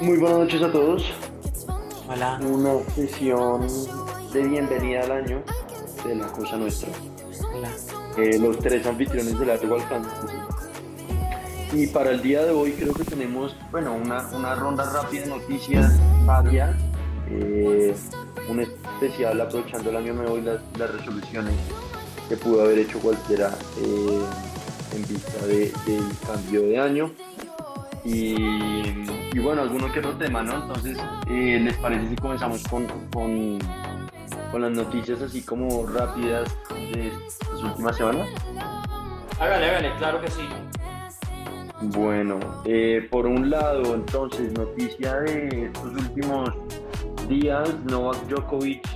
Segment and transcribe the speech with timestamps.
[0.00, 1.04] Muy buenas noches a todos.
[2.08, 2.40] Hola.
[2.42, 3.66] Una sesión
[4.32, 5.42] de bienvenida al año
[6.06, 6.88] de la Cosa Nuestra.
[7.54, 7.68] Hola.
[8.16, 10.39] Eh, los tres anfitriones del largo alcance.
[11.72, 15.28] Y para el día de hoy creo que tenemos, bueno, una, una ronda rápida de
[15.28, 15.92] noticias
[16.26, 16.74] varias.
[17.30, 17.94] Eh,
[18.48, 21.54] un especial aprovechando el año nuevo y las, las resoluciones
[22.28, 24.20] que pudo haber hecho cualquiera eh,
[24.96, 27.12] en vista de- del cambio de año.
[28.04, 28.34] Y,
[29.32, 30.54] y bueno, alguno que otro tema, ¿no?
[30.62, 33.58] Entonces, eh, ¿les parece si comenzamos con, con,
[34.50, 36.48] con las noticias así como rápidas
[36.92, 38.28] de estas últimas semanas?
[39.38, 40.48] Hágale, hágale, claro que sí.
[41.82, 46.50] Bueno, eh, por un lado, entonces, noticia de estos últimos
[47.28, 48.86] días, Novak Djokovic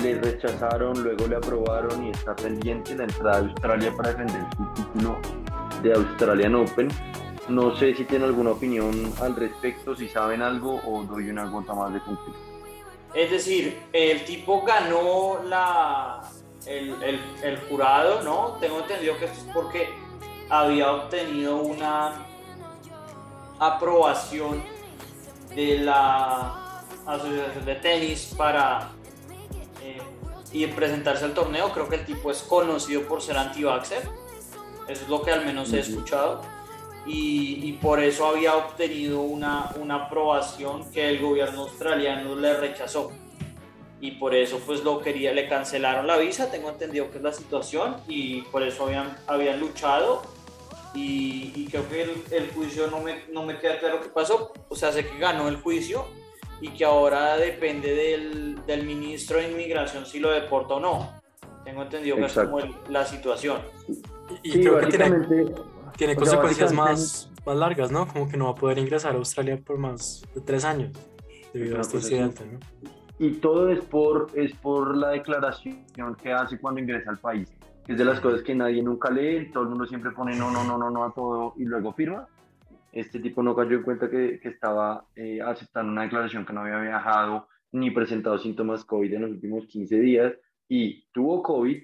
[0.00, 4.64] le rechazaron, luego le aprobaron y está pendiente la entrada de Australia para defender su
[4.82, 5.18] título
[5.82, 6.88] de Australian Open.
[7.50, 8.90] No sé si tienen alguna opinión
[9.20, 12.40] al respecto, si saben algo o doy una gota más de contexto.
[13.14, 16.22] Es decir, el tipo ganó la,
[16.66, 18.56] el, el- el jurado, ¿no?
[18.60, 19.88] Tengo entendido que esto es porque
[20.50, 22.26] había obtenido una
[23.58, 24.62] aprobación
[25.54, 28.90] de la Asociación de Tenis para
[29.82, 30.00] eh,
[30.52, 31.70] y presentarse al torneo.
[31.72, 34.02] Creo que el tipo es conocido por ser anti-vaxxer.
[34.88, 36.42] Eso es lo que al menos he escuchado.
[37.06, 43.12] Y, y por eso había obtenido una, una aprobación que el gobierno australiano le rechazó.
[44.00, 47.32] Y por eso pues lo quería, le cancelaron la visa, tengo entendido que es la
[47.32, 50.22] situación, y por eso habían, habían luchado.
[50.94, 54.52] Y, y creo que el, el juicio no me, no me queda claro qué pasó.
[54.68, 56.06] O sea, sé que ganó el juicio
[56.60, 61.12] y que ahora depende del, del ministro de Inmigración si lo deporta o no.
[61.64, 62.58] Tengo entendido que Exacto.
[62.58, 63.58] es como el- la situación.
[64.42, 65.26] Y Sí, creo que tiene,
[65.96, 68.06] tiene consecuencias más, más largas, ¿no?
[68.06, 70.92] Como que no va a poder ingresar a Australia por más de tres años
[71.52, 72.60] debido a este incidente, ¿no?
[73.18, 75.84] Y todo es por, es por la declaración
[76.22, 77.48] que hace cuando ingresa al país.
[77.86, 80.64] Es de las cosas que nadie nunca lee, todo el mundo siempre pone no, no,
[80.64, 82.26] no, no, no a todo y luego firma.
[82.92, 86.62] Este tipo no cayó en cuenta que, que estaba eh, aceptando una declaración que no
[86.62, 90.32] había viajado ni presentado síntomas COVID en los últimos 15 días
[90.68, 91.82] y tuvo COVID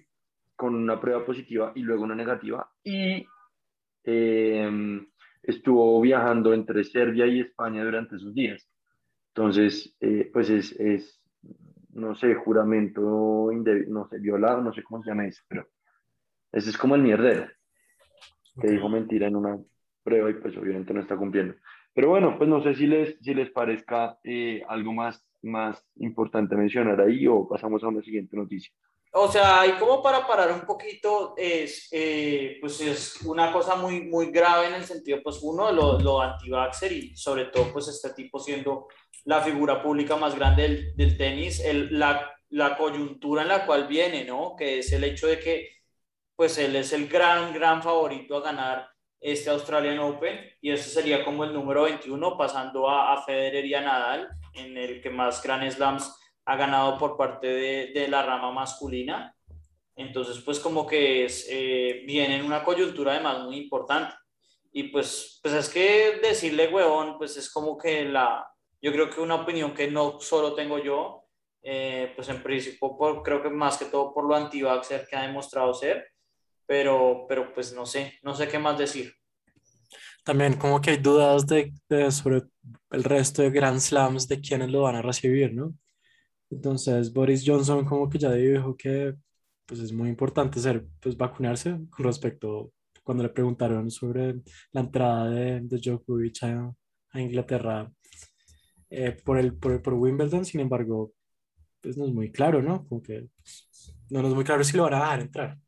[0.56, 3.27] con una prueba positiva y luego una negativa y
[4.05, 5.00] eh,
[5.43, 8.67] estuvo viajando entre Serbia y España durante esos días.
[9.34, 11.22] Entonces, eh, pues es, es,
[11.93, 13.50] no sé, juramento
[13.88, 15.67] no sé, violado, no sé cómo se llama eso, pero
[16.53, 17.49] ese es como el mierdero,
[18.61, 19.59] que dijo mentira en una
[20.03, 21.55] prueba y pues obviamente no está cumpliendo.
[21.94, 26.56] Pero bueno, pues no sé si les, si les parezca eh, algo más, más importante
[26.56, 28.72] mencionar ahí o pasamos a una siguiente noticia.
[29.12, 34.03] O sea, y como para parar un poquito, es, eh, pues es una cosa muy,
[34.03, 38.11] muy grave en el sentido, pues uno, lo, lo anti-vaxxer y sobre todo, pues este
[38.15, 38.87] tipo siendo
[39.25, 43.88] la figura pública más grande del, del tenis, el, la, la coyuntura en la cual
[43.88, 44.55] viene, ¿no?
[44.56, 45.80] Que es el hecho de que,
[46.41, 48.89] pues él es el gran, gran favorito a ganar
[49.21, 53.83] este Australian Open y este sería como el número 21, pasando a, Federer y a
[53.83, 58.50] Nadal, en el que más Grand Slams ha ganado por parte de, de la rama
[58.53, 59.37] masculina.
[59.95, 64.15] Entonces, pues como que eh, viene en una coyuntura además muy importante.
[64.73, 68.50] Y pues, pues es que decirle huevón, pues es como que la,
[68.81, 71.27] yo creo que una opinión que no solo tengo yo,
[71.62, 75.21] eh, pues en principio por, creo que más que todo por lo anti que ha
[75.27, 76.06] demostrado ser,
[76.70, 79.12] pero, pero pues no sé, no sé qué más decir.
[80.25, 82.44] También como que hay dudas de, de sobre
[82.92, 85.75] el resto de Grand Slams de quiénes lo van a recibir, ¿no?
[86.48, 89.16] Entonces Boris Johnson como que ya dijo que
[89.66, 95.28] pues es muy importante ser, pues vacunarse con respecto cuando le preguntaron sobre la entrada
[95.28, 96.73] de, de Djokovic a,
[97.11, 97.90] a Inglaterra
[98.90, 101.12] eh, por, el, por, por Wimbledon, sin embargo,
[101.81, 102.87] pues no es muy claro, ¿no?
[102.87, 103.28] Como que
[104.11, 105.58] no nos es muy claro si lo van a dejar entrar.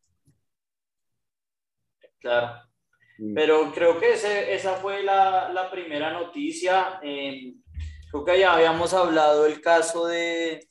[2.22, 2.62] Claro.
[3.34, 6.98] Pero creo que ese- esa fue la, la primera noticia.
[7.02, 7.54] Eh,
[8.10, 10.66] creo que ya habíamos hablado del caso de,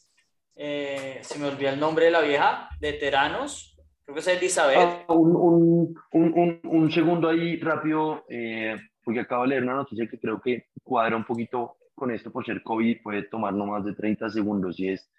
[0.55, 3.77] eh, se me olvida el nombre de la vieja, de Teranos.
[4.03, 4.77] Creo que es Elizabeth.
[5.07, 9.75] Ah, un, un, un, un, un segundo ahí rápido, eh, porque acabo de leer una
[9.75, 13.65] noticia que creo que cuadra un poquito con esto por ser COVID, puede tomar no
[13.67, 15.09] más de 30 segundos, y es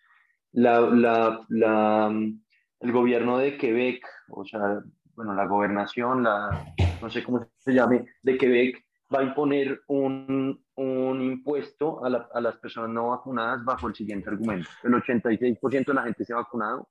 [0.50, 2.12] la, la, la,
[2.81, 4.82] el gobierno de Quebec, o sea,
[5.14, 10.64] bueno, la gobernación, la, no sé cómo se llame, de Quebec, va a imponer un,
[10.75, 14.69] un impuesto a, a, las personas no vacunadas bajo el siguiente argumento.
[14.82, 16.88] El 86% de la gente se ha vacunado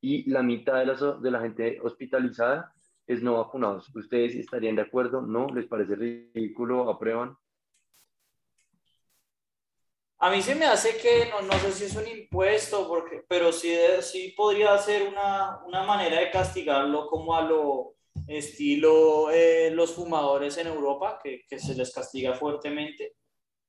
[0.00, 2.72] y la mitad de la, de la gente hospitalizada
[3.06, 3.94] es no vacunados.
[3.94, 5.22] ¿Ustedes estarían de acuerdo?
[5.22, 5.46] ¿No?
[5.48, 6.90] ¿Les parece ridículo?
[6.90, 7.36] ¿Aprueban?
[10.24, 13.52] A mí se me hace que, no, no sé si es un impuesto, porque, pero
[13.52, 19.92] sí, sí podría ser una, una manera de castigarlo como a lo estilo eh, los
[19.92, 23.16] fumadores en Europa, que, que, se les castiga fuertemente.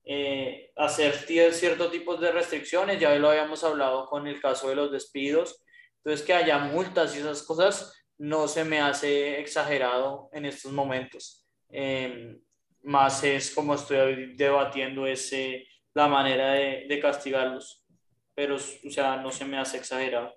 [0.05, 1.13] Eh, hacer
[1.51, 5.61] ciertos tipos de restricciones, ya lo habíamos hablado con el caso de los despidos,
[5.97, 11.45] entonces que haya multas y esas cosas no se me hace exagerado en estos momentos.
[11.67, 12.37] Eh,
[12.83, 17.83] más es como estoy debatiendo ese la manera de, de, castigarlos.
[18.35, 20.35] Pero, o sea, no se me hace exagerado.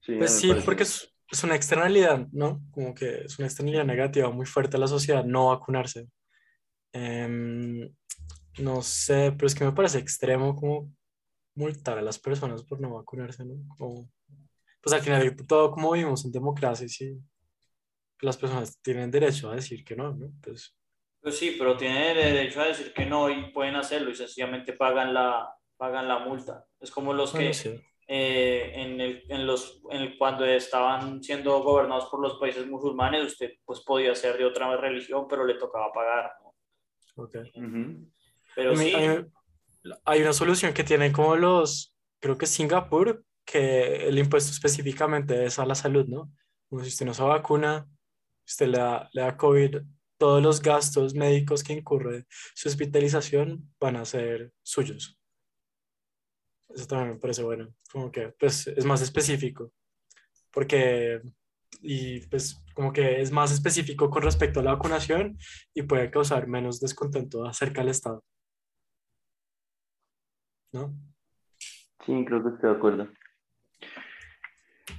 [0.00, 2.60] Sí, pues sí, porque es, es, una externalidad, ¿no?
[2.70, 6.06] Como que es una externalidad negativa muy fuerte a la sociedad no vacunarse.
[6.92, 7.90] Eh,
[8.58, 10.92] no sé, pero es que me parece extremo como
[11.54, 13.54] multar a las personas por no vacunarse, ¿no?
[13.76, 14.10] Como,
[14.80, 17.18] pues al final de todo, como vivimos en democracia, sí,
[18.20, 20.32] las personas tienen derecho a decir que no, ¿no?
[20.40, 20.76] Pues,
[21.20, 25.12] pues sí, pero tienen derecho a decir que no y pueden hacerlo y sencillamente pagan
[25.12, 26.64] la, pagan la multa.
[26.80, 27.50] Es como los que
[28.06, 33.52] eh, en, el, en los, en cuando estaban siendo gobernados por los países musulmanes, usted
[33.64, 36.32] pues podía ser de otra religión, pero le tocaba pagar.
[37.16, 37.52] Okay.
[38.54, 38.94] Pero sí.
[38.94, 39.26] Hay,
[40.04, 45.58] hay, una solución que tienen como los, creo que Singapur, que el impuesto específicamente es
[45.58, 46.30] a la salud, ¿no?
[46.68, 47.88] Como si usted no se vacuna,
[48.46, 49.78] usted le da, le da COVID
[50.18, 55.18] todos los gastos médicos que incurre su hospitalización van a ser suyos.
[56.68, 59.72] Eso también me parece bueno, como que pues es más específico,
[60.52, 61.22] porque
[61.80, 65.38] y pues como que es más específico con respecto a la vacunación
[65.74, 68.24] y puede causar menos descontento acerca del Estado.
[70.72, 70.94] ¿No?
[72.04, 73.08] Sí, creo que estoy de acuerdo.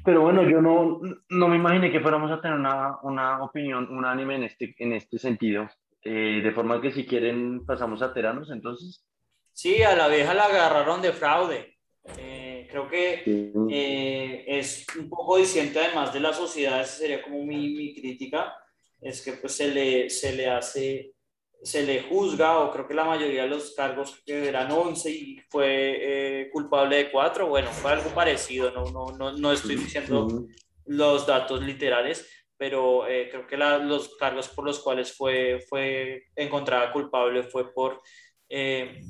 [0.03, 4.36] Pero bueno, yo no, no me imaginé que fuéramos a tener una, una opinión unánime
[4.36, 5.68] en este, en este sentido.
[6.01, 9.06] Eh, de forma que si quieren pasamos a Teranos, entonces.
[9.51, 11.77] Sí, a la vieja la agarraron de fraude.
[12.18, 17.44] Eh, creo que eh, es un poco diciente además de la sociedad, esa sería como
[17.44, 18.56] mi, mi crítica,
[19.01, 21.13] es que pues se le, se le hace
[21.61, 26.44] se le juzga, o creo que la mayoría de los cargos eran 11 y fue
[26.44, 30.45] eh, culpable de 4, bueno, fue algo parecido, no, no, no, no estoy diciendo
[30.85, 36.23] los datos literales, pero eh, creo que la, los cargos por los cuales fue, fue
[36.35, 38.01] encontrada culpable fue por,
[38.47, 39.01] eh,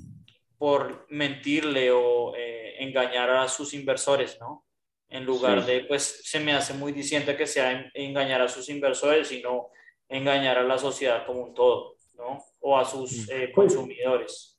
[0.58, 2.34] por mentirle o
[2.80, 4.66] engañar a sus inversores, ¿no?
[5.10, 9.28] En lugar de, pues se me hace muy diciente que sea engañar a sus inversores,
[9.28, 9.70] sino
[10.08, 11.99] engañar a la sociedad como un todo.
[12.20, 12.38] ¿No?
[12.60, 13.32] O a sus mm.
[13.32, 14.58] eh, consumidores.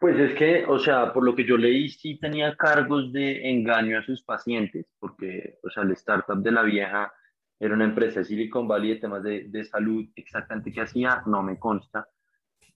[0.00, 3.98] Pues es que, o sea, por lo que yo leí, sí tenía cargos de engaño
[3.98, 7.12] a sus pacientes, porque, o sea, el startup de la vieja
[7.58, 11.42] era una empresa de Silicon Valley de temas de, de salud, exactamente qué hacía, no
[11.42, 12.06] me consta.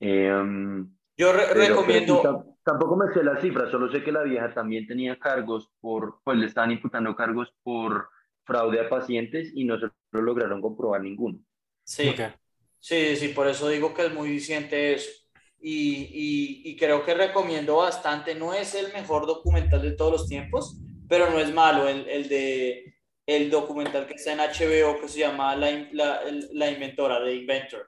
[0.00, 2.56] Em, yo recomiendo...
[2.62, 6.38] tampoco me sé las cifras, solo sé que la vieja también tenía cargos por, pues
[6.38, 8.08] le estaban imputando cargos por
[8.44, 11.38] fraude a pacientes y no se lo lograron comprobar ninguno.
[11.84, 12.14] Sí.
[12.80, 15.10] Sí, sí, por eso digo que es muy diciente eso.
[15.60, 18.34] Y, y, y, creo que recomiendo bastante.
[18.34, 21.88] No es el mejor documental de todos los tiempos, pero no es malo.
[21.88, 22.88] El, el de
[23.28, 26.22] el documental que está en HBO que se llama La, la,
[26.52, 27.86] la Inventora, de Inventor.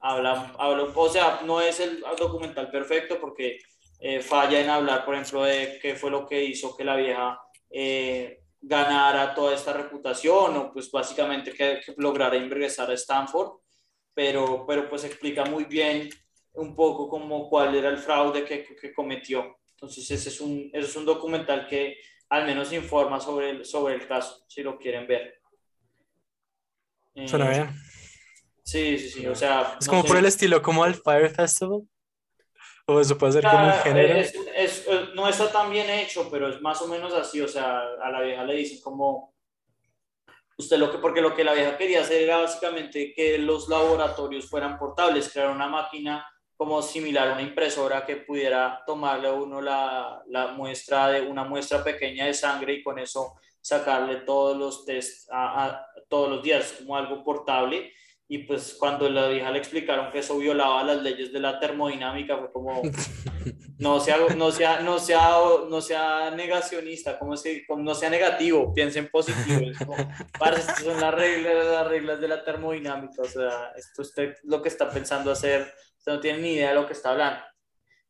[0.00, 3.58] Habla, habla, o sea, no es el documental perfecto porque
[4.00, 7.38] eh, falla en hablar, por ejemplo, de qué fue lo que hizo que la vieja
[7.70, 13.63] eh, ganara toda esta reputación o pues básicamente que, que lograra ingresar a Stanford
[14.14, 16.08] pero, pero pues explica muy bien
[16.54, 19.58] un poco como cuál era el fraude que, que cometió.
[19.72, 21.98] Entonces ese es, un, ese es un documental que
[22.30, 25.40] al menos informa sobre el, sobre el caso, si lo quieren ver.
[27.26, 27.70] Suena bien.
[28.62, 29.76] Sí, sí, sí, o sea...
[29.80, 31.82] Es como por el estilo, como el Fire Festival.
[32.86, 34.14] O eso puede ser como un género.
[34.14, 37.40] Es, es, no está tan bien hecho, pero es más o menos así.
[37.40, 39.33] O sea, a la vieja le dicen como,
[40.56, 44.48] Usted lo que, porque lo que la vieja quería hacer era básicamente que los laboratorios
[44.48, 49.60] fueran portables, crear una máquina como similar a una impresora que pudiera tomarle a uno
[49.60, 53.34] la, la muestra de una muestra pequeña de sangre y con eso
[53.64, 57.92] sacarle todos los test a, todos los días como algo portable.
[58.34, 62.36] Y pues cuando la vieja le explicaron que eso violaba las leyes de la termodinámica,
[62.36, 62.82] fue como,
[63.78, 65.38] no sea, no sea, no sea,
[65.70, 69.94] no sea negacionista, como si, no sea negativo, piense en positivo.
[70.36, 74.60] para estas son las reglas, las reglas de la termodinámica, o sea, esto usted lo
[74.60, 77.40] que está pensando hacer, usted no tiene ni idea de lo que está hablando.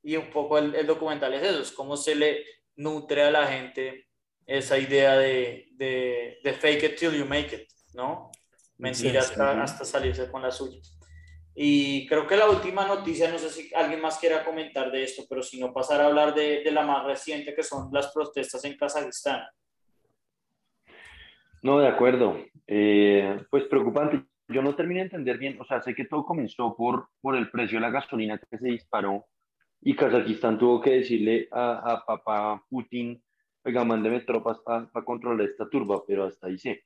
[0.03, 2.45] Y un poco el, el documental es eso, es cómo se le
[2.77, 4.09] nutre a la gente
[4.47, 8.31] esa idea de, de, de fake it till you make it, ¿no?
[8.79, 10.81] Mentir hasta, hasta salirse con la suya.
[11.55, 15.23] Y creo que la última noticia, no sé si alguien más quiera comentar de esto,
[15.29, 18.65] pero si no pasar a hablar de, de la más reciente, que son las protestas
[18.65, 19.43] en Kazajistán.
[21.63, 22.37] No, de acuerdo.
[22.67, 24.25] Eh, pues preocupante.
[24.49, 27.51] Yo no terminé de entender bien, o sea, sé que todo comenzó por, por el
[27.51, 29.25] precio de la gasolina que se disparó
[29.81, 33.23] y Kazajistán tuvo que decirle a, a papá Putin,
[33.65, 36.85] oiga, mándeme tropas para controlar esta turba, pero hasta ahí sé.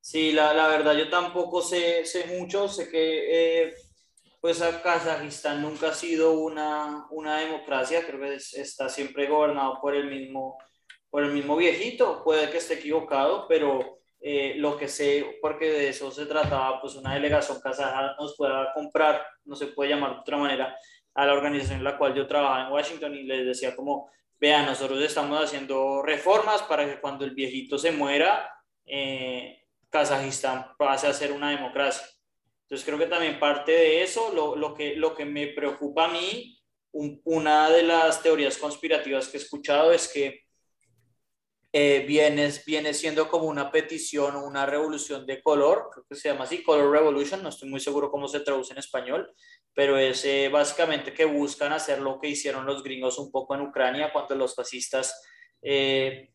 [0.00, 3.74] Sí, la, la verdad yo tampoco sé, sé mucho, sé que eh,
[4.40, 10.08] pues Kazajistán nunca ha sido una, una democracia, creo que está siempre gobernado por el
[10.08, 10.56] mismo,
[11.10, 15.88] por el mismo viejito, puede que esté equivocado, pero eh, lo que sé, porque de
[15.90, 20.20] eso se trataba, pues una delegación kazaja nos pueda comprar, no se puede llamar de
[20.20, 20.76] otra manera,
[21.14, 24.64] a la organización en la cual yo trabajaba en Washington y les decía como, vean,
[24.64, 28.50] nosotros estamos haciendo reformas para que cuando el viejito se muera,
[28.86, 29.59] eh,
[29.90, 32.06] Kazajistán pase a ser una democracia.
[32.62, 36.12] Entonces creo que también parte de eso, lo, lo que, lo que me preocupa a
[36.12, 36.56] mí,
[36.92, 40.44] una de las teorías conspirativas que he escuchado es que
[41.72, 46.28] eh, viene, viene siendo como una petición o una revolución de color, creo que se
[46.28, 49.32] llama así, Color Revolution, no estoy muy seguro cómo se traduce en español,
[49.72, 53.60] pero es eh, básicamente que buscan hacer lo que hicieron los gringos un poco en
[53.60, 55.22] Ucrania cuando los fascistas
[55.62, 56.32] eh,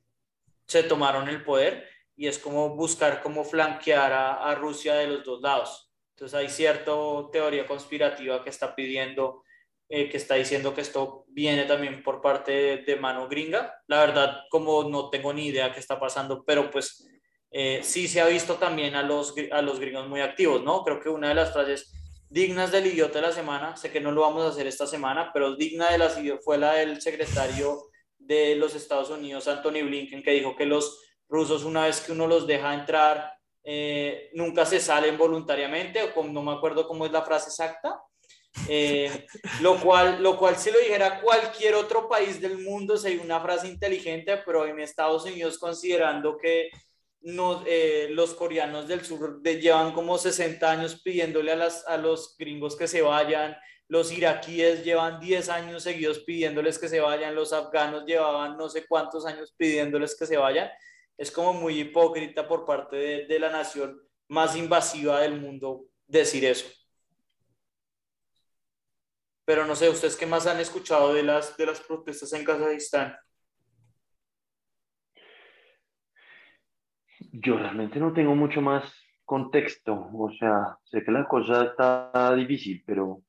[0.65, 1.85] se tomaron el poder
[2.15, 5.91] y es como buscar cómo flanquear a, Rusia de los dos lados.
[6.11, 6.91] Entonces hay cierta
[7.31, 9.43] teoría conspirativa que está pidiendo,
[9.89, 13.73] eh, que está diciendo que esto viene también por parte de, mano gringa.
[13.87, 17.05] La verdad, como no tengo ni idea qué está pasando, pero pues
[17.51, 20.83] eh, sí se ha visto también a los, a los gringos muy activos, ¿no?
[20.83, 21.91] Creo que una de las frases
[22.29, 25.31] dignas del idiota de la semana, sé que no lo vamos a hacer esta semana,
[25.33, 26.09] pero digna de la
[26.43, 31.63] fue la del secretario de los Estados Unidos, Anthony Blinken, que dijo que los rusos
[31.63, 36.51] una vez que uno los deja entrar, eh, nunca se salen voluntariamente, o no me
[36.51, 37.99] acuerdo cómo es la frase exacta,
[38.69, 39.25] eh,
[39.61, 43.67] lo, cual, lo cual si lo dijera cualquier otro país del mundo sería una frase
[43.67, 46.69] inteligente, pero en Estados Unidos considerando que
[47.65, 52.75] eh, los coreanos del sur llevan como 60 años pidiéndole a, las, a los gringos
[52.75, 58.05] que se vayan, los iraquíes llevan 10 años seguidos pidiéndoles que se vayan, los afganos
[58.05, 60.69] llevaban no sé cuántos años pidiéndoles que se vayan
[61.17, 66.67] es como muy hipócrita por parte de, la nación más invasiva del mundo decir eso.
[69.45, 73.15] Pero no sé, ¿ustedes qué más han escuchado de las, de las protestas en Kazajistán?
[77.31, 78.91] Yo realmente no tengo mucho más
[79.23, 83.21] contexto, o sea, sé que la cosa está difícil, pero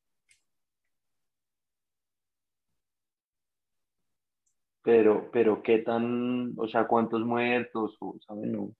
[4.86, 8.16] pero, pero qué tan, o sea, cuántos muertos, o.
[8.36, 8.72] No,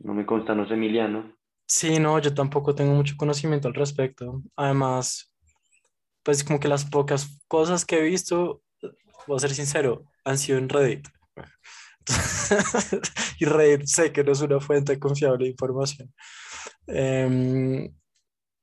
[0.00, 1.32] no me consta, no sé, Emiliano.
[1.68, 4.42] Sí, no, yo tampoco tengo mucho conocimiento al respecto.
[4.56, 5.32] Además,
[6.24, 8.62] pues como que las pocas cosas que he visto,
[9.28, 11.06] voy a ser sincero, han sido en Reddit.
[13.38, 16.12] y Reddit sé que no es una fuente confiable de información.
[16.88, 17.94] Em,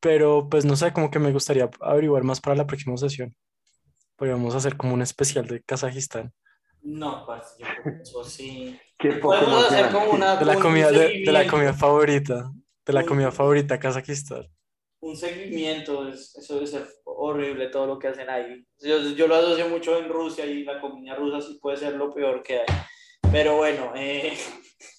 [0.02, 3.34] pero pues no sé, como que me gustaría averiguar más para la próxima sesión.
[4.16, 6.34] Podríamos hacer como un especial de Kazajistán.
[6.82, 7.64] No, parce,
[8.14, 8.80] yo sí.
[9.22, 10.36] Podemos hacer como una.
[10.36, 12.52] De la, comida, de, la comida favorita.
[12.86, 14.48] De la comida favorita Kazajistán.
[15.00, 18.66] Un seguimiento, eso debe ser horrible todo lo que hacen ahí.
[18.80, 22.14] Yo, yo, lo asocio mucho en Rusia y la comida rusa sí puede ser lo
[22.14, 22.66] peor que hay.
[23.32, 24.38] Pero bueno, eh,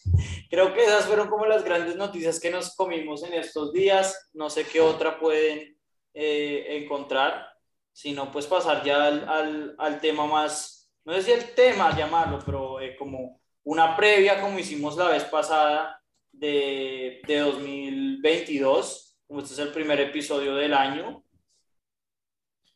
[0.51, 4.31] creo que esas fueron como las grandes noticias que nos comimos en estos días.
[4.35, 5.79] No sé qué otra pueden
[6.13, 7.47] eh, encontrar
[7.95, 12.81] sino pues pasar ya al, al, tema más, no sé si el tema llamarlo, pero
[12.81, 19.61] eh, como una previa como hicimos la vez pasada de, de 2022, como este es
[19.61, 21.25] el primer episodio del año,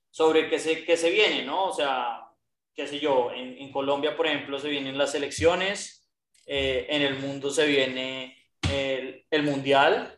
[0.08, 1.66] sobre qué se, qué se viene, ¿no?
[1.66, 2.20] O sea,
[2.72, 6.08] qué sé yo, en, en Colombia, por ejemplo, se vienen las elecciones,
[6.46, 8.36] eh, en el mundo se viene
[8.70, 10.17] el, el Mundial,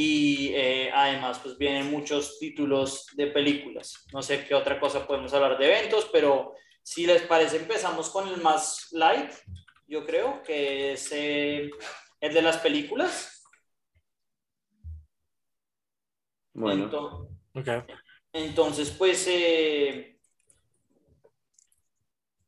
[0.00, 4.06] y eh, además pues vienen muchos títulos de películas.
[4.12, 8.28] No sé qué otra cosa podemos hablar de eventos, pero si les parece empezamos con
[8.28, 9.32] el más light,
[9.88, 11.68] yo creo, que es eh,
[12.20, 13.42] el de las películas.
[16.52, 17.68] Bueno, Ento- Ok.
[18.32, 20.16] Entonces, pues, eh,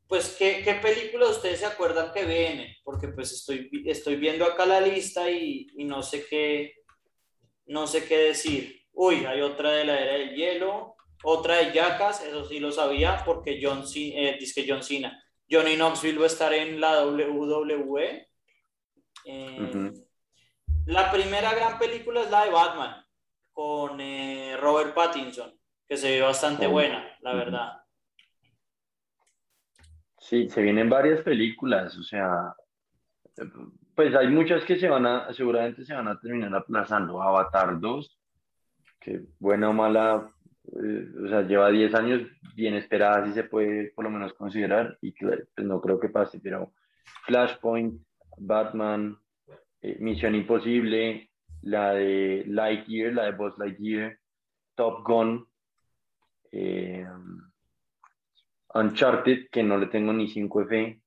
[0.07, 2.77] pues ¿qué, qué película ustedes se acuerdan que viene?
[2.85, 6.80] Porque pues estoy, estoy viendo acá la lista y, y no sé qué,
[7.71, 8.81] no sé qué decir.
[8.93, 13.23] Uy, hay otra de la era del hielo, otra de Jackass, eso sí lo sabía,
[13.25, 14.37] porque John, C- eh,
[14.67, 15.17] John Cena.
[15.49, 18.27] Johnny Knoxville va a estar en la WWE.
[19.25, 19.91] Eh.
[20.87, 23.05] La primera gran película es la de Batman,
[23.51, 25.53] con eh, Robert Pattinson,
[25.87, 26.71] que se ve bastante Oh.
[26.71, 27.77] buena, la verdad.
[30.19, 32.55] sí, se vienen varias películas, o sea,
[33.95, 37.21] pues hay muchas que se van a, seguramente se van a terminar aplazando.
[37.21, 38.19] Avatar 2,
[38.99, 40.31] que buena o mala,
[40.65, 42.21] eh, o sea, lleva 10 años
[42.55, 46.39] bien esperada, si se puede por lo menos considerar, y pues, no creo que pase,
[46.39, 46.73] pero
[47.25, 48.01] Flashpoint,
[48.37, 49.17] Batman,
[49.81, 51.29] eh, Misión Imposible,
[51.63, 54.17] la de Lightyear, la de Buzz Lightyear,
[54.75, 55.47] Top Gun,
[56.51, 57.05] eh,
[58.73, 61.01] Uncharted, que no le tengo ni 5 F,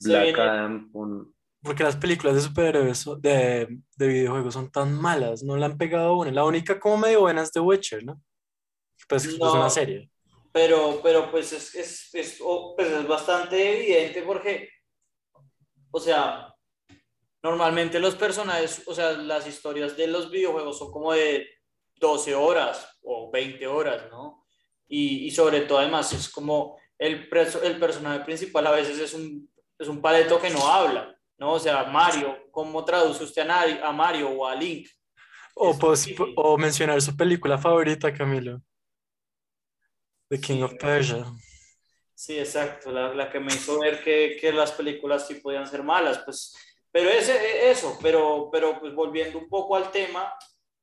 [0.00, 1.35] Black Adam, con,
[1.66, 6.16] Porque las películas de superhéroes de, de videojuegos son tan malas, no le han pegado
[6.16, 6.30] una.
[6.30, 8.20] La única como medio buena es The Witcher, ¿no?
[9.08, 9.52] Pues es No.
[9.52, 10.10] una serie.
[10.52, 14.70] Pero, pero pues es, es, es, oh, pues es bastante evidente porque,
[15.90, 16.54] o sea,
[17.42, 21.46] normalmente los personajes, o sea, las historias de los videojuegos son como de
[21.96, 24.44] 12 horas o 20 horas, ¿no?
[24.88, 29.14] Y, y sobre todo además es como el, preso- el personaje principal a veces es
[29.14, 31.52] un, es un paleto que no habla, ¿no?
[31.54, 34.88] O sea, Mario, ¿cómo traduce usted a, Mario o a Link?
[35.54, 38.62] O, Es pues, o mencionar su película favorita, Camilo.
[40.30, 40.62] The King Sí.
[40.62, 41.24] of Persia.
[42.14, 45.82] Sí, exacto, la, la que me hizo ver que, que las películas sí podían ser
[45.82, 46.54] malas, pues,
[46.90, 50.32] pero ese, eso, pero, pero pues volviendo un poco al tema,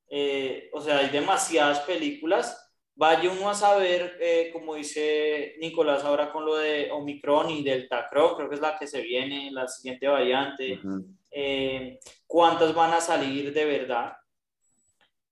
[0.10, 6.32] eh, o sea, hay demasiadas películas, vaya uno a saber, eh, como dice Nicolás ahora
[6.32, 9.68] con lo de Omicron y Delta Crow, creo que es la que se viene, la
[9.68, 11.06] siguiente variante, Ujú.
[11.32, 14.14] eh, cuántas van a salir de verdad.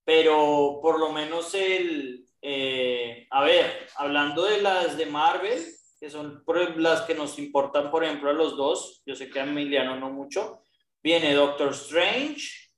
[0.04, 5.64] Pero por lo menos el, eh, a ver, hablando de las de Marvel,
[6.00, 6.42] que son
[6.78, 10.10] las que nos importan, por ejemplo, a los dos, yo sé que a Emiliano no
[10.10, 10.64] mucho,
[11.00, 12.72] viene Doctor Strange,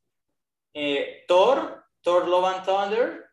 [0.75, 3.24] eh, Thor, Thor Love and Thunder,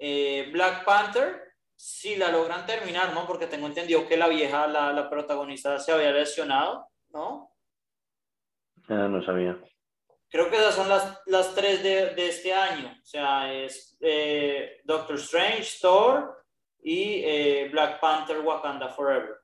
[0.00, 3.26] eh, Black Panther, si la logran terminar, ¿no?
[3.26, 7.54] Porque tengo entendido que la vieja, la, la protagonista se había lesionado, ¿no?
[8.88, 9.56] Ah, no sabía.
[10.28, 12.96] Creo que esas son las, las tres de, de este año.
[13.00, 16.44] O sea, es eh, Doctor Strange, Thor
[16.82, 19.40] y eh, Black Panther Wakanda Forever.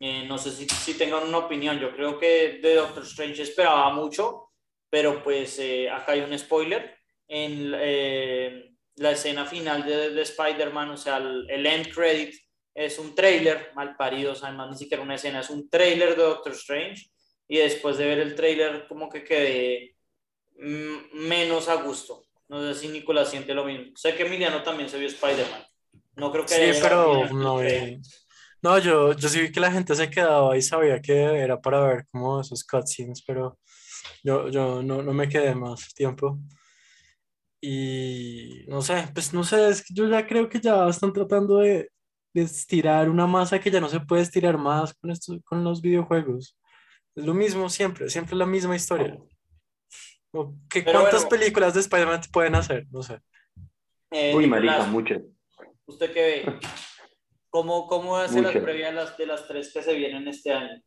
[0.00, 1.78] Eh, no sé si, si tengan una opinión.
[1.78, 4.49] Yo creo que de Doctor Strange esperaba mucho,
[4.90, 6.96] pero pues eh, acá hay un spoiler.
[7.28, 12.34] En eh, la escena final de, de Spider-Man, o sea, el, el end credit
[12.74, 16.10] es un trailer mal parido, o sea, además ni siquiera una escena, es un trailer
[16.16, 17.06] de Doctor Strange.
[17.48, 19.96] Y después de ver el trailer, como que quedé
[20.58, 22.24] mm, menos a gusto.
[22.48, 23.92] No sé si Nicolás siente lo mismo.
[23.96, 25.64] Sé que Emiliano también se vio Spider-Man.
[26.16, 27.60] No creo que Sí, haya pero no.
[28.62, 31.80] No, yo, yo sí vi que la gente se quedaba y sabía que era para
[31.80, 33.58] ver como esos cutscenes, pero
[34.22, 36.38] yo, yo no, no me quedé más tiempo.
[37.62, 41.58] Y no sé, pues no sé, es que yo ya creo que ya están tratando
[41.58, 41.90] de,
[42.32, 45.82] de estirar una masa que ya no se puede estirar más con esto, con los
[45.82, 46.56] videojuegos.
[47.14, 49.18] Es lo mismo siempre, siempre la misma historia.
[50.32, 51.28] O ¿qué- ¿Cuántas bueno.
[51.28, 52.86] películas de Spider-Man pueden hacer?
[52.90, 53.20] No sé.
[54.10, 55.20] Eh, Uy, marica, muchas.
[55.86, 56.58] ¿Usted qué ve?
[57.50, 60.80] ¿Cómo, cómo hace las previas las, de las tres que se vienen este año?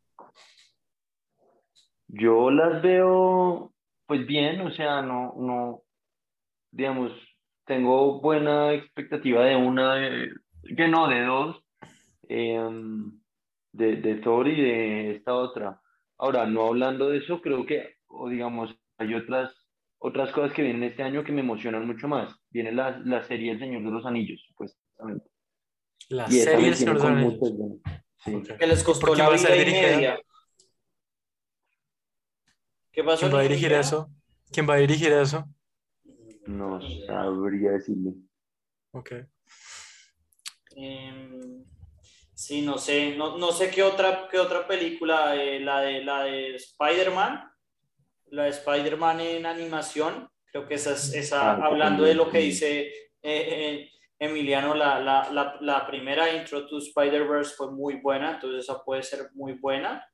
[2.15, 3.73] Yo las veo,
[4.05, 5.81] pues bien, o sea, no, no,
[6.71, 7.11] digamos,
[7.65, 10.29] tengo buena expectativa de una, de-
[10.77, 11.65] que no, de dos,
[12.29, 13.19] em,
[13.71, 15.81] de, de Thor y de esta otra.
[16.19, 19.51] Ahora, no hablando de eso, creo que, o digamos, hay otras,
[19.97, 22.35] otras cosas que vienen este año que me emocionan mucho más.
[22.51, 25.25] Viene la, la serie El Señor de los Anillos, supuestamente.
[26.09, 27.39] La Y serie El Señor de los Anillos.
[28.17, 28.43] Sí.
[28.59, 30.19] Que les ¿Y por costó la vida y media.
[32.93, 33.21] ¿Qué pasó?
[33.21, 34.09] ¿Quién va a dirigir eso?
[34.51, 35.49] ¿Quién va a dirigir eso?
[36.45, 38.13] No sabría decirle.
[38.91, 39.13] Ok.
[40.75, 41.65] Em,
[42.35, 46.23] sí, no sé, no, no sé qué otra, qué otra película, eh, la de, la
[46.23, 47.51] de Spider-Man,
[48.27, 52.39] la de Spider-Man en animación, creo que esa es, esa, Ah, hablando de lo que
[52.39, 52.91] dice eh,
[53.23, 58.83] eh, Emiliano, la, la, la, la primera intro to Spider-Verse fue muy buena, entonces esa
[58.83, 60.07] puede ser muy buena.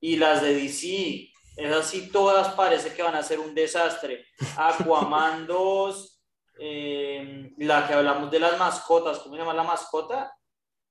[0.00, 4.24] Y las de DC, Esas sí todas parece que van a ser un desastre.
[4.56, 6.22] Aquaman 2,
[6.60, 10.32] eh, la que hablamos de las mascotas, ¿cómo se llama la mascota?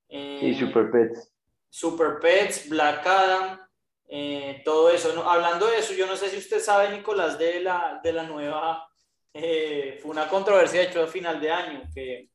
[0.09, 1.33] Eh, sí, Super Pets.
[1.69, 3.59] Super Pets, Black Adam,
[4.09, 5.23] eh, todo eso.
[5.29, 8.89] Hablando de eso, yo no sé si usted sabe, Nicolás, de la, de la nueva,
[9.31, 12.29] fue una controversia de hecho a final de año, que,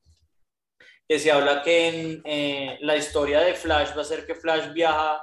[1.07, 5.23] que se habla que en la historia de Flash va a ser que Flash viaja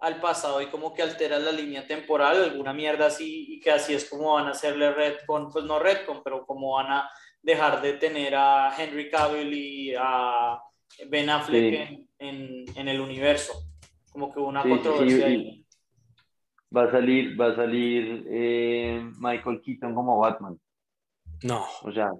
[0.00, 3.94] al pasado y como que altera la línea temporal, alguna mierda así, y que así
[3.94, 7.10] es como van a hacerle Redcon, pues no Redcon, pero como van a
[7.42, 10.58] dejar de tener a Henry Cavill y a
[11.08, 13.52] Ben Affleck en, en, el universo.
[14.10, 15.64] Como que una controversia ahí.
[16.74, 20.58] Va a salir, va a salir eh, Michael Keaton como Batman.
[21.42, 21.66] No.
[21.82, 22.10] O sea,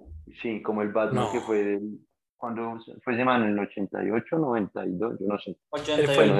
[0.41, 1.99] sí, como el Batman que fue del,
[2.41, 5.51] cuando fue semana en el 88, 92, yo no sé.
[5.51, 6.31] Él fue, el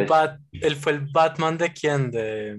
[0.51, 2.09] él fue, el Batman de quién?
[2.11, 2.57] De,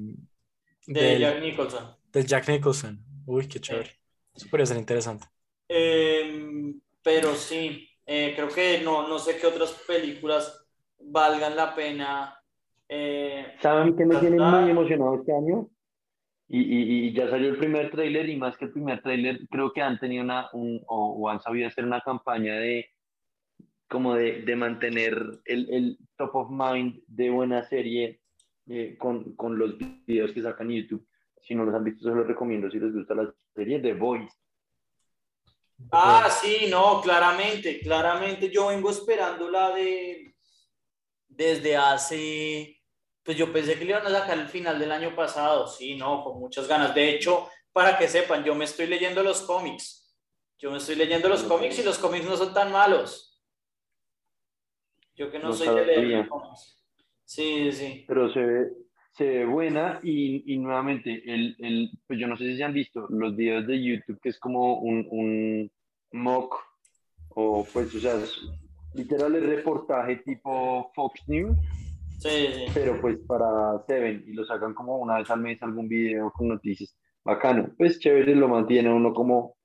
[0.87, 1.97] de Jack Nicholson.
[2.13, 3.05] De Jack Nicholson.
[3.27, 3.91] Uy, qué chévere.
[4.35, 5.27] Eso podría ser interesante.
[5.69, 10.65] Em, pero sí, eh, creo que no, no sé qué otras películas
[11.01, 12.39] valgan la pena.
[12.89, 15.69] Eh, ¿Saben qué me tiene muy emocionado este año?
[16.49, 19.73] Y, y, y, ya salió el primer tráiler y más que el primer tráiler, creo
[19.73, 22.91] que han tenido una, un, o, han sabido hacer una campaña de
[23.93, 28.23] como de, de mantener el, el, top of mind de buena serie
[28.67, 29.77] eh, con, con, los
[30.07, 31.07] videos que sacan en YouTube.
[31.43, 34.35] Si no los han visto, se los recomiendo si les gusta la serie de Voice.
[35.91, 38.49] Ah, sí, no, claramente, claramente.
[38.49, 40.37] Yo vengo esperando la de
[41.29, 42.81] desde hace,
[43.23, 46.25] pues yo pensé que le iban a sacar el final del año pasado, sí, no,
[46.25, 46.95] con muchas ganas.
[46.95, 50.17] De hecho, para que sepan, yo me estoy leyendo los cómics.
[50.59, 53.32] Yo me estoy leyendo los cómics y los cómics no son tan malos.
[55.15, 56.29] Yo que no, soy de leer
[57.25, 58.05] Sí, sí.
[58.07, 58.73] Pero se ve,
[59.13, 62.75] se ve buena y, y nuevamente, el, el, pues yo no sé si se han
[62.75, 65.71] visto los videos de YouTube, que es como un, un
[66.13, 66.57] mock,
[67.29, 68.19] o pues, o sea,
[68.95, 71.57] literal el reportaje tipo Fox News.
[72.19, 72.67] Sí, sí.
[72.73, 76.49] Pero pues para Seven y lo sacan como una vez al mes algún video con
[76.49, 76.97] noticias.
[77.25, 77.73] Bacano.
[77.77, 79.57] Pues chévere, lo mantiene uno como,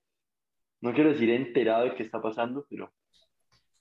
[0.82, 2.92] no quiero decir enterado de qué está pasando, pero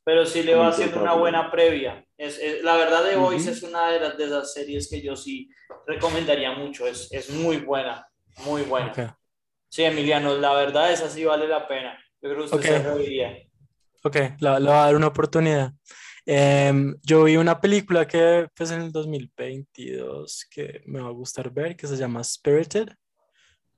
[0.06, 2.06] pero sí le va haciendo una buena previa.
[2.16, 5.50] Es, la verdad de Voice es una de, las, de esas series que yo sí
[5.84, 8.06] recomendaría mucho, es, es muy buena,
[8.44, 9.18] muy buena.
[9.68, 11.98] Sí, Emiliano, la verdad esa sí vale la pena.
[12.22, 13.36] Yo creo que usted se reiría.
[14.04, 15.72] Ok, le, voy a dar una oportunidad.
[16.24, 21.50] Em, yo vi una película que pues en el 2022 que me va a gustar
[21.50, 22.90] ver, que se llama Spirited,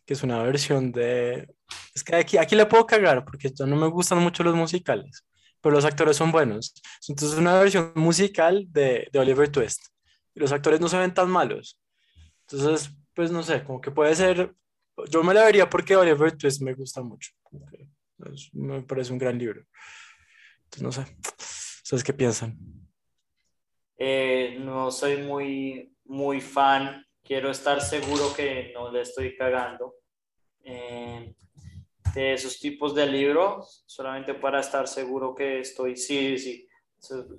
[0.05, 1.49] que es una versión de...
[1.95, 5.25] Es que aquí, aquí le puedo cagar porque no me gustan mucho los musicales
[5.61, 6.75] pero los actores son buenos.
[7.09, 9.87] Entonces es una versión musical de, de Oliver Twist.
[10.35, 11.81] Y los actores no se ven tan malos.
[12.43, 14.55] Entonces, pues no sé, como que puede ser,
[15.11, 17.33] yo me la vería porque Oliver Twist me gusta mucho.
[18.53, 19.65] me parece un gran libro.
[20.65, 21.17] Entonces, no sé,
[21.83, 22.59] ¿sabes qué piensan?
[23.99, 27.05] Eh, no soy muy, muy fan.
[27.23, 29.97] Quiero estar seguro que no le estoy cagando.
[30.63, 31.35] Eh,
[32.15, 36.69] de esos tipos de libros, solamente para estar seguro que estoy, sí, sí,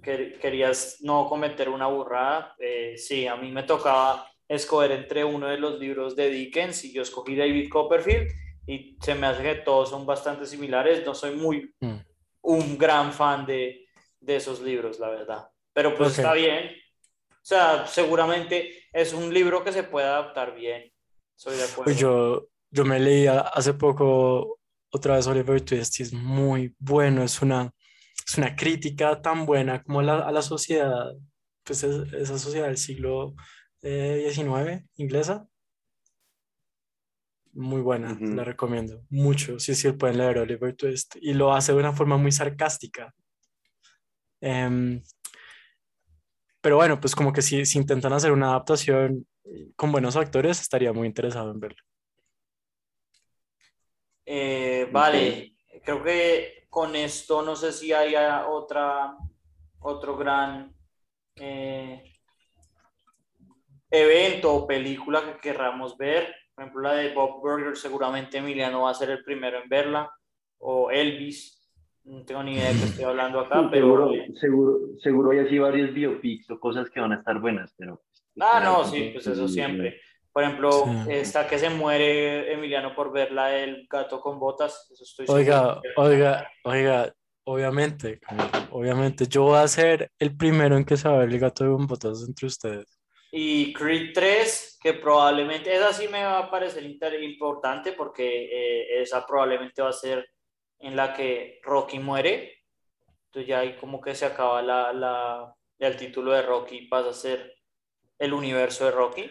[0.01, 5.57] querías no cometer una burrada, eh, sí, a mí me tocaba escoger entre uno de
[5.57, 8.27] los libros de Dickens y yo escogí David Copperfield
[8.65, 11.97] y se me hace que todos son bastante similares, no soy muy mm.
[12.41, 13.85] un gran fan de,
[14.19, 16.71] de, esos libros, la verdad, pero pues está bien,
[17.31, 20.91] o sea, seguramente es un libro que se puede adaptar bien,
[21.35, 21.83] soy de acuerdo.
[21.83, 24.58] Pues yo, yo me leí hace poco
[24.91, 27.71] otra vez Oliver Twist es muy bueno, es una,
[28.25, 31.13] es una crítica tan buena como la, a la sociedad,
[31.63, 33.35] pues esa sociedad del siglo
[33.81, 35.47] XIX eh, inglesa.
[37.53, 39.59] Muy buena, la recomiendo mucho.
[39.59, 43.13] Sí, sí, pueden leer Oliver Twist y lo hace de una forma muy sarcástica.
[44.41, 45.01] Em,
[46.61, 49.25] pero bueno, pues como que si, si intentan hacer una adaptación
[49.75, 51.83] con buenos actores, estaría muy interesado en verlo.
[54.31, 58.13] Eh, vale, creo que con esto no sé si hay
[58.47, 59.17] otra,
[59.79, 60.71] otro gran
[61.35, 62.03] eh,
[63.89, 66.31] evento o película que querramos ver.
[66.53, 70.11] Por ejemplo, la de Bob Burger, seguramente Emiliano va a ser el primero en verla.
[70.59, 71.67] O Elvis,
[72.03, 74.11] no tengo ni idea de qué estoy hablando acá, pero...
[74.39, 78.03] Seguro, seguro, hay así varios biopics o cosas que van a estar buenas, pero...
[78.39, 79.99] Ah, no, sí, pues eso siempre.
[80.31, 84.87] Por ejemplo, esta que se muere Emiliano por verla el gato con botas.
[85.27, 87.13] oiga, oiga, oiga,
[87.43, 88.19] obviamente,
[88.71, 91.65] obviamente, yo voy a ser el primero en que se va a ver el gato
[91.65, 92.99] con botas entre ustedes.
[93.31, 99.25] Y Creed 3, que probablemente, esa sí me va a parecer importante porque eh, esa
[99.25, 100.27] probablemente va a ser
[100.79, 102.63] en la que Rocky muere.
[103.25, 107.13] Entonces ya ahí como que se acaba la, la, el título de Rocky, pasa a
[107.13, 107.55] ser
[108.17, 109.29] el universo de Rocky.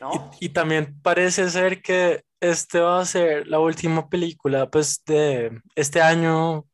[0.00, 0.32] ¿No?
[0.40, 5.60] Y, y, también parece ser que este va a ser la última película pues de
[5.74, 6.66] este año.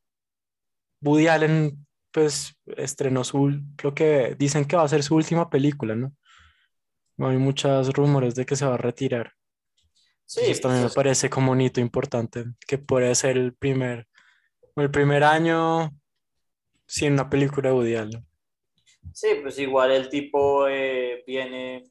[1.01, 5.97] Woody Allen pues estrenó su, lo que dicen que va a ser su última película,
[5.97, 6.13] ¿no?
[7.19, 9.33] Hay muchos rumores de que se va a retirar.
[10.25, 14.07] Sí, esto también me pues, parece como un hito importante, que puede ser el primer,
[14.77, 15.91] el primer año
[16.87, 18.27] sin una película de Woody Allen.
[19.13, 21.85] Sí, pues igual el tipo eh, viene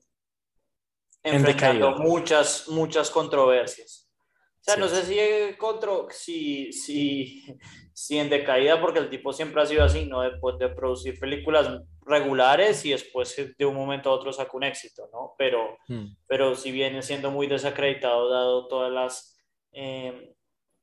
[1.23, 4.09] enfrentando muchas, muchas controversias.
[4.59, 7.43] O sea, no sé si, contro si, si,
[7.93, 10.21] si en decaída, porque el tipo siempre ha sido así, ¿no?
[10.21, 15.09] Después de producir películas regulares y después de un momento a otro saca un éxito,
[15.11, 15.33] ¿no?
[15.37, 16.15] Pero, hmm.
[16.27, 19.37] pero si viene siendo muy desacreditado dado todas las
[19.73, 20.33] eh,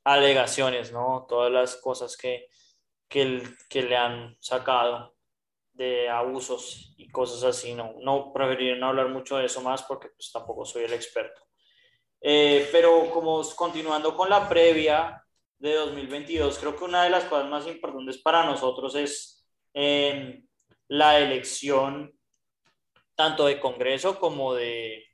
[0.04, 1.26] alegaciones, ¿no?
[1.26, 2.48] Todas las cosas que,
[3.08, 5.14] que, que le han sacado
[5.72, 7.74] de abusos y cosas así.
[7.74, 11.42] No, no preferiría no hablar mucho de eso más porque pues, tampoco soy el experto.
[12.20, 15.24] Eh, pero como continuando con la previa
[15.58, 20.46] de 2022, creo que una de las cosas más importantes para nosotros es em,
[20.88, 22.12] la elección
[23.14, 25.04] tanto de Congreso como de...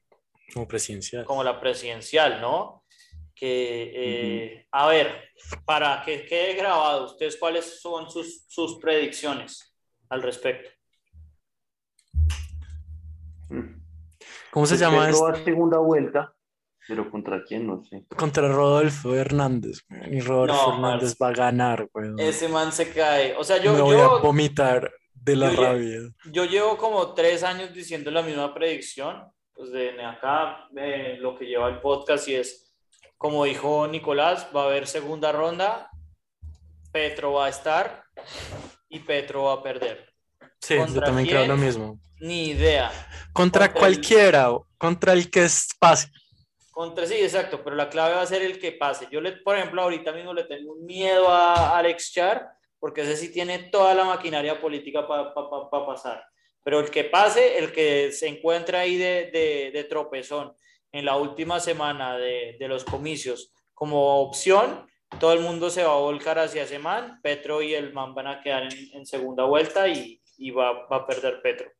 [0.52, 1.24] Como presidencial.
[1.24, 2.84] Como la presidencial, ¿no?
[3.34, 5.30] Que, eh, a ver,
[5.64, 9.75] para que quede grabado, ¿ustedes cuáles son sus, sus predicciones?
[10.08, 10.70] Al respecto.
[14.50, 15.34] ¿Cómo se llama esto?
[15.44, 16.34] segunda vuelta,
[16.88, 17.66] pero ¿contra quién?
[17.66, 18.04] No sé.
[18.16, 19.82] Contra Rodolfo Hernández.
[20.10, 22.10] Y Rodolfo Hernández va a ganar, güey.
[22.18, 23.36] Ese man se cae.
[23.36, 23.72] O sea, yo.
[23.74, 26.00] Me voy a vomitar de la rabia.
[26.30, 29.24] yo llevo como tres años diciendo la misma predicción.
[29.52, 30.68] Pues de acá,
[31.18, 32.76] lo que lleva el podcast, y es,
[33.16, 35.90] como dijo Nicolás, va a haber segunda ronda.
[36.92, 38.04] Petro va a estar
[38.88, 40.12] y Petro va a perder.
[40.60, 41.98] Sí, yo también creo lo mismo.
[42.20, 42.90] Ni idea.
[43.32, 45.46] Contra, cualquiera, contra el que
[45.78, 46.10] pase.
[46.70, 49.08] Contra, sí, exacto, pero la clave va a ser el que pase.
[49.10, 53.16] Yo, le, por ejemplo, ahorita mismo le tengo un miedo a Alex Char, porque ese
[53.16, 55.32] sí tiene toda la maquinaria política para
[55.86, 56.24] pasar.
[56.62, 60.54] Pero el que pase, el que se encuentra ahí de, de, de tropezón
[60.92, 64.86] en la última semana de, de los comicios como opción,
[65.18, 68.26] todo el mundo se va a volcar hacia ese man, Petro y el man van
[68.26, 71.70] a quedar en, segunda vuelta y, y va, va, a perder Petro.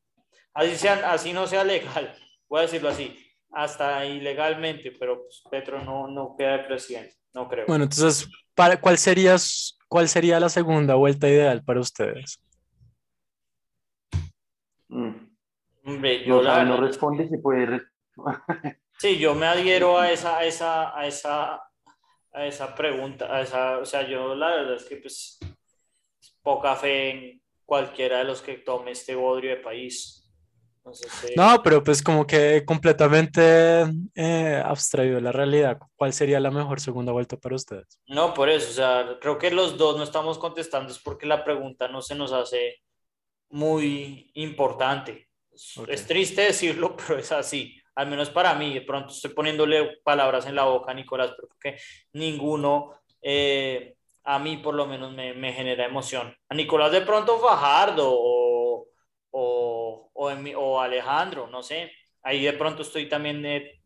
[0.55, 2.15] Así, sean, así no sea legal,
[2.49, 3.17] voy a decirlo así,
[3.53, 7.67] hasta ilegalmente, pero pues, Petro no, no queda de presidente, no creo.
[7.67, 9.37] Bueno, entonces, ¿para, cuál, sería,
[9.89, 12.41] ¿cuál sería la segunda vuelta ideal para ustedes?
[14.89, 15.27] Mm.
[15.85, 17.83] Hombre, yo no, no responde, se puede
[18.99, 21.66] Sí, yo me adhiero a esa, a esa, a esa
[22.37, 25.39] a esa pregunta, a esa, o sea, yo la verdad es que pues
[26.43, 30.23] poca fe en cualquiera de los que tome este bodrio de país.
[31.35, 35.79] No, pero pues como que completamente eh, abstraído de la realidad.
[35.97, 38.01] ¿Cuál sería la mejor segunda vuelta para ustedes?
[38.07, 41.43] No, por eso, o sea, creo que los dos no estamos contestando, es porque la
[41.43, 42.83] pregunta no se nos hace
[43.49, 45.31] muy importante.
[45.89, 50.47] Es triste decirlo, pero es así al menos para mí, de pronto estoy poniéndole palabras
[50.47, 51.79] en la boca a Nicolás, pero que
[52.13, 56.37] ninguno eh, a mí por lo menos me, me, genera emoción.
[56.49, 58.89] A Nicolás de pronto Fajardo o,
[59.31, 61.91] o, o, o, Alejandro, no sé,
[62.23, 63.81] ahí de pronto estoy también eh,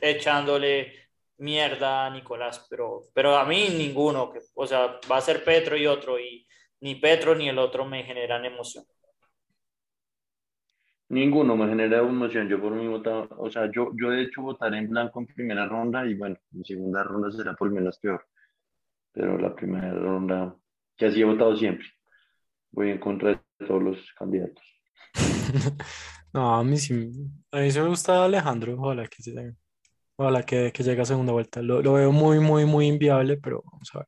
[0.00, 5.44] echándole mierda a Nicolás, pero, pero a mí ninguno, que, o sea, va a ser
[5.44, 6.46] Petro y otro, y
[6.80, 8.84] ni Petro ni el otro me generan emoción.
[11.12, 12.48] Ninguno me genera emoción.
[12.48, 15.66] Yo por mi votado, o sea, yo, yo de hecho votaré en blanco en primera
[15.66, 18.26] ronda y bueno, en segunda ronda será por menos peor.
[19.12, 20.56] Pero la primera ronda,
[20.96, 21.86] que así he votado siempre,
[22.70, 24.64] voy en contra de todos los candidatos.
[26.32, 27.10] no, a mí sí,
[27.50, 29.52] a mí sí me gusta Alejandro, ojalá que,
[30.16, 31.60] ojalá que, que llegue a segunda vuelta.
[31.60, 34.06] Lo, lo, veo muy, muy, muy inviable, pero vamos a ver.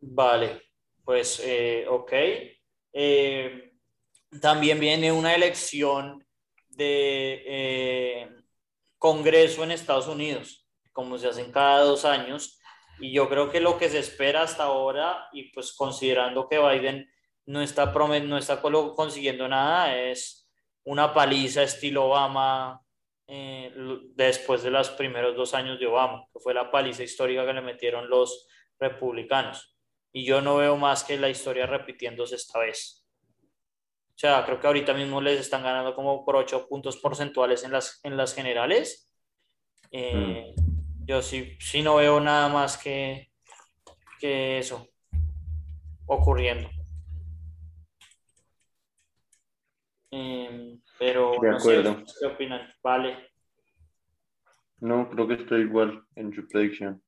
[0.00, 0.62] Vale,
[1.04, 2.12] pues, eh, ok.
[2.92, 3.75] Eh,
[4.40, 6.26] también viene una elección
[6.68, 8.28] de eh,
[8.98, 12.58] Congreso en Estados Unidos, como se hacen cada dos años.
[12.98, 17.10] Y yo creo que lo que se espera hasta ahora, y pues considerando que Biden
[17.46, 20.50] no está, no está consiguiendo nada, es
[20.84, 22.80] una paliza estilo Obama
[23.26, 23.72] eh,
[24.14, 27.60] después de los primeros dos años de Obama, que fue la paliza histórica que le
[27.60, 29.76] metieron los republicanos.
[30.12, 33.05] Y yo no veo más que la historia repitiéndose esta vez.
[34.16, 37.72] O sea, creo que ahorita mismo les están ganando como por 8 puntos porcentuales en
[37.72, 39.10] las, en las generales.
[39.92, 40.54] Eh,
[41.04, 43.30] Yo sí, sí no veo nada más que,
[44.18, 44.88] que eso
[46.06, 46.70] ocurriendo.
[50.10, 52.02] Eh, pero De no sé, acuerdo.
[52.18, 52.72] ¿qué opinan?
[52.82, 53.28] Vale.
[54.80, 57.02] No, creo que estoy igual en su predicción.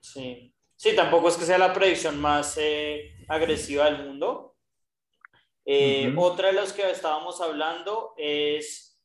[0.00, 0.54] Sí.
[0.76, 4.47] Sí, tampoco es que sea la predicción más eh, agresiva del mundo.
[5.70, 6.22] Eh, Ujú.
[6.22, 8.98] Otra de las que estábamos hablando es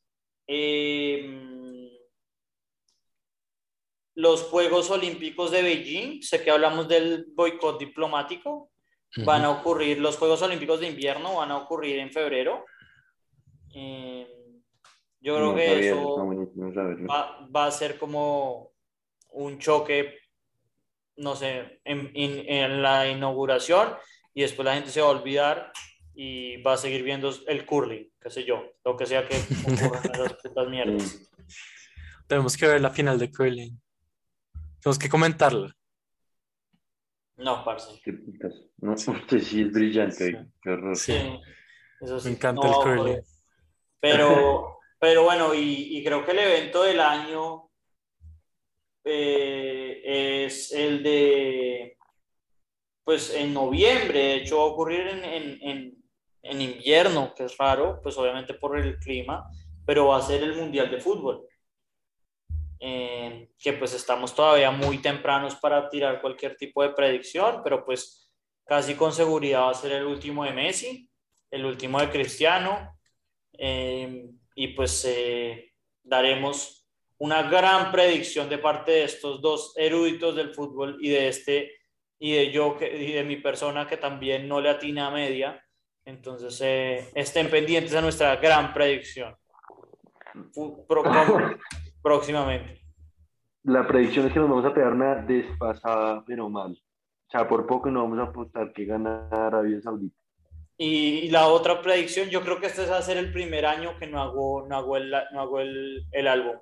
[0.46, 1.90] eh,
[4.14, 6.22] los Juegos Olímpicos de Beijing.
[6.22, 8.70] Sé que hablamos del boicot diplomático.
[9.24, 12.64] Van a ocurrir, los Juegos Olímpicos de invierno van a ocurrir en febrero.
[13.74, 14.26] Eh,
[15.20, 18.72] yo creo No que sabía, eso va, va a ser como
[19.30, 20.18] un choque,
[21.16, 23.94] no sé, en, en- en la inauguración
[24.32, 25.72] y después la gente se va a olvidar
[26.14, 30.34] y va a seguir viendo el curling, qué sé yo, lo que sea que esas
[30.42, 31.30] putas mierdas.
[32.26, 33.80] Tenemos que ver la final de curling.
[34.80, 35.74] Tenemos que comentarla.
[37.36, 38.00] No, parce.
[38.02, 38.54] Qué putas.
[38.78, 40.30] No, usted sí es brillante.
[40.30, 40.36] Sí.
[40.62, 40.96] Qué horror.
[40.96, 41.12] Sí.
[41.12, 41.40] Sí,
[42.00, 42.28] eso sí.
[42.28, 43.22] Me encanta No, el curling.
[44.00, 47.70] Pero, pero bueno, y, y creo que el evento del año
[49.04, 51.98] eh, es el de,
[53.04, 56.03] pues en noviembre, de hecho va a ocurrir en, en, en,
[56.44, 59.48] en invierno, que es raro, pues obviamente por el clima,
[59.86, 61.46] pero va a ser el Mundial de Fútbol.
[62.78, 68.30] Eh, que pues estamos todavía muy tempranos para tirar cualquier tipo de predicción, pero pues
[68.66, 71.08] casi con seguridad va a ser el último de Messi,
[71.50, 72.98] el último de Cristiano,
[73.56, 76.86] eh, y pues eh, daremos
[77.18, 81.72] una gran predicción de parte de estos dos eruditos del fútbol y de este
[82.18, 85.63] y de yo que, y de mi persona que también no le atina a media.
[86.04, 89.34] Entonces eh, estén pendientes a nuestra gran predicción
[92.02, 92.82] próximamente.
[93.62, 96.72] La predicción es que nos vamos a pegar una desfasada, pero mal.
[96.72, 100.14] O sea, por poco no vamos a apostar que gana Arabia Saudita.
[100.76, 103.96] Y, y la otra predicción, yo creo que este va a ser el primer año
[103.98, 106.56] que no hago, no hago, el, no hago el, el álbum.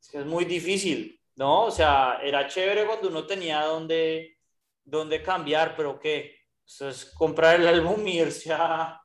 [0.00, 1.64] Es que es muy difícil, ¿no?
[1.64, 4.38] O sea, era chévere cuando uno tenía donde,
[4.84, 6.43] donde cambiar, pero ¿qué?
[6.66, 9.00] Eso es comprar el álbum y irse a...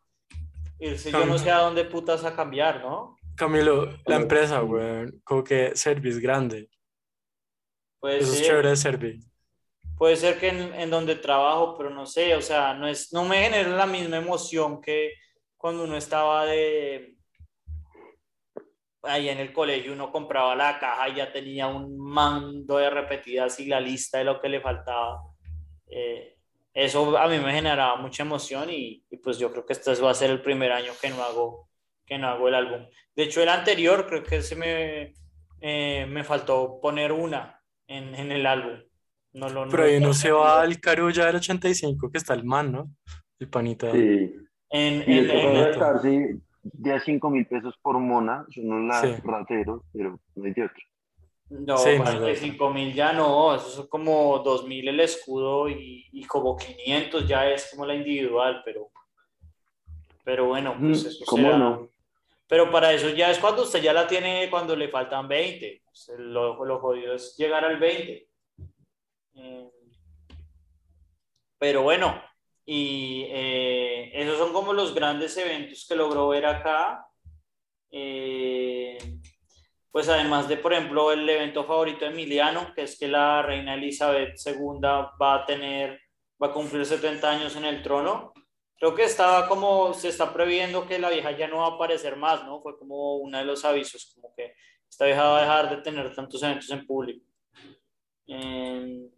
[0.80, 3.18] Irse yo no sé a dónde putas a cambiar, ¿no?
[3.36, 6.70] Camilo, la empresa, weón, como que Servi es grande.
[8.00, 9.20] Puede Eso es chévere de Servi.
[9.98, 13.26] Puede ser que en, en donde trabajo, pero no sé, o sea, no, es, no
[13.26, 15.14] me genera la misma emoción que
[15.58, 17.18] cuando uno estaba de
[19.04, 23.60] ahí en el colegio, uno compraba la caja y ya tenía un mando de repetidas
[23.60, 25.22] y la lista de lo que le faltaba.
[25.88, 26.39] Eh,
[26.86, 30.12] eso a mí me generaba mucha emoción y, y pues yo creo que este va
[30.12, 31.70] a ser el primer año que no hago,
[32.06, 32.86] que no hago el álbum.
[33.16, 35.14] De hecho, el anterior creo que se me,
[35.62, 38.80] eh, me faltó poner una en, en el álbum.
[39.34, 42.44] No lo, Pero no- ahí no se va al Carulla del 85, que está el
[42.46, 42.90] man, ¿no?
[43.40, 43.92] El panita.
[43.92, 44.36] Sí.
[44.72, 48.46] En, Y en- en- de a 5 mil pesos por mona.
[48.50, 49.16] Son unos Sí.
[49.24, 50.84] rateros, pero no hay de otro.
[51.50, 56.08] No, Sí, no, 45 mil ya no, eso son como 2 mil el escudo y,
[56.12, 58.90] y como 500 ya es como la individual, pero,
[60.24, 61.90] pero bueno, pues eso ¿Cómo será- no?
[62.48, 65.84] Pero para eso ya es cuando usted ya la tiene cuando le faltan 20.
[65.86, 68.28] Pues, Lo, lo jodido es llegar al 20.
[69.36, 69.70] Eh,
[71.60, 72.20] pero bueno,
[72.66, 77.06] y eh, esos son como los grandes eventos que logró ver acá.
[77.92, 78.98] Eh,
[79.92, 83.74] pues además de, por ejemplo, el evento favorito de Emiliano, que es que la reina
[83.74, 86.00] Elizabeth II va a tener,
[86.42, 88.34] va a cumplir 70 años en el trono.
[88.78, 92.16] Creo que estaba como, se está previendo que la vieja ya no va a aparecer
[92.16, 92.62] más, ¿no?
[92.62, 94.54] Fue como uno de los avisos, como que
[94.90, 97.26] esta vieja va a dejar de tener tantos eventos en público.
[98.28, 99.10] Eh,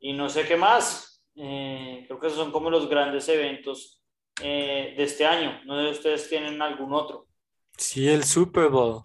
[0.00, 1.24] y no sé qué más.
[1.34, 4.02] Eh, creo que esos son como los grandes eventos
[4.42, 5.60] eh, de este año.
[5.64, 7.26] No sé si ustedes tienen algún otro.
[7.76, 9.02] Sí, el Super Bowl.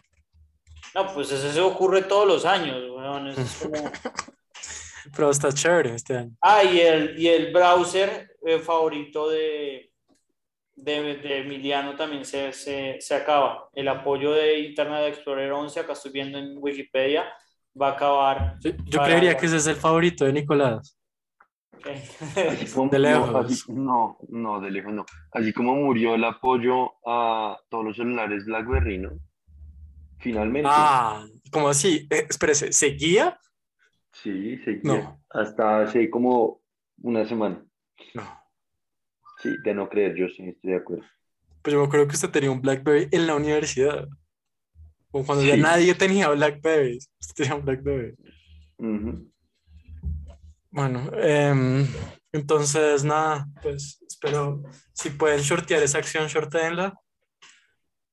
[0.95, 3.91] No, pues ese se ocurre todos los años, weón, eso es como...
[5.15, 6.31] Pero está chévere este año.
[6.41, 9.91] Ah, y el, y el browser eh, favorito de,
[10.75, 13.67] de, de Emiliano también se, se, se acaba.
[13.73, 17.25] El apoyo de Internet Explorer 11, acá estoy viendo en Wikipedia,
[17.79, 18.55] va a acabar.
[18.61, 20.97] Yo, yo Para- creería que ese es el favorito de Nicolás.
[21.83, 23.29] De lejos.
[23.29, 25.05] No, así- no, no, de lejos no.
[25.33, 29.09] Así como murió el apoyo a todos los celulares BlackBerry, ¿no?
[30.23, 30.69] Finalmente.
[30.71, 32.07] Ah, ¿cómo así?
[32.09, 33.37] Eh, espérese, ¿seguía?
[34.13, 34.81] Sí, seguía.
[34.83, 35.21] No.
[35.29, 36.61] Hasta hace como
[37.01, 37.61] una semana.
[38.13, 38.23] No.
[39.41, 41.03] Sí, de no creer, yo sí estoy de acuerdo.
[41.61, 44.07] Pues yo me acuerdo que usted tenía un BlackBerry en la universidad.
[45.11, 46.99] Como cuando ya nadie tenía BlackBerry.
[47.19, 48.15] Usted tenía un BlackBerry.
[48.77, 49.29] Ujú.
[50.71, 51.85] Bueno, em,
[52.31, 54.63] entonces nada, pues espero,
[54.93, 56.93] si pueden shortear esa acción, shorteenla.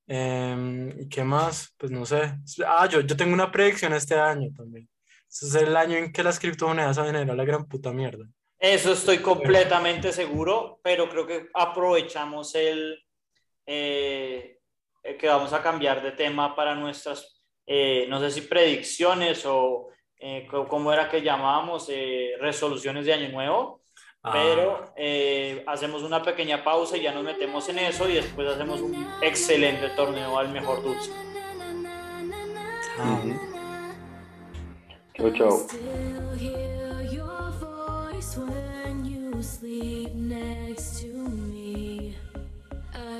[0.07, 1.73] Em, ¿y qué más?
[1.77, 2.33] Pues no sé.
[2.65, 4.89] Ah, yo, yo tengo una predicción este año también.
[5.29, 8.25] Este es el año en que las criptomonedas van a a la gran puta mierda.
[8.59, 13.03] Eso estoy completamente seguro, pero creo que aprovechamos el
[13.65, 14.59] eh,
[15.03, 19.87] eh, que vamos a cambiar de tema para nuestras, eh, no sé si predicciones o
[20.69, 21.91] cómo era que llamábamos,
[22.39, 23.80] resoluciones de año nuevo,
[24.23, 28.47] Ah, pero eh, hacemos una pequeña pausa y ya nos metemos en eso y después
[28.47, 31.11] hacemos un excelente torneo al mejor dulce.
[32.99, 33.33] ah, Ujú.
[35.15, 35.67] Chao, chao.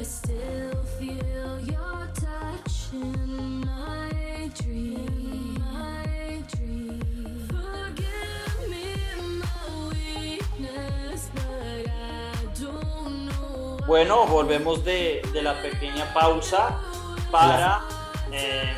[0.04, 5.21] Still feel your touch in my dream.
[13.88, 16.80] Bueno, volvemos de, de la pequeña pausa
[17.32, 17.82] para...
[18.32, 18.74] eh,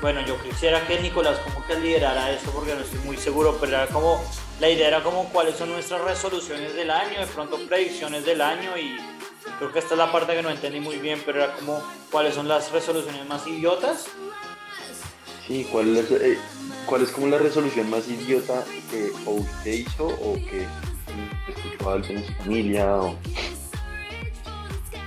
[0.00, 3.76] bueno, yo quisiera que Nicolás como que liderara esto porque no estoy muy seguro, pero
[3.76, 4.22] era como,
[4.60, 8.76] la idea era como cuáles son nuestras resoluciones del año, de pronto predicciones del año
[8.76, 8.98] y
[9.58, 12.34] creo que esta es la parte que no entendí muy bien, pero era como cuáles
[12.34, 14.06] son las resoluciones más idiotas.
[15.46, 16.38] Sí, ¿cuál es, eh,
[16.84, 20.66] ¿cuál es como la resolución más idiota que o usted hizo o que
[21.48, 22.96] escuchó a alguien en su familia?
[22.96, 23.16] O...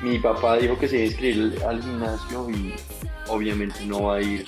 [0.01, 2.73] Mi papá dijo que se iba a inscribir al gimnasio y
[3.27, 4.45] obviamente no va a ir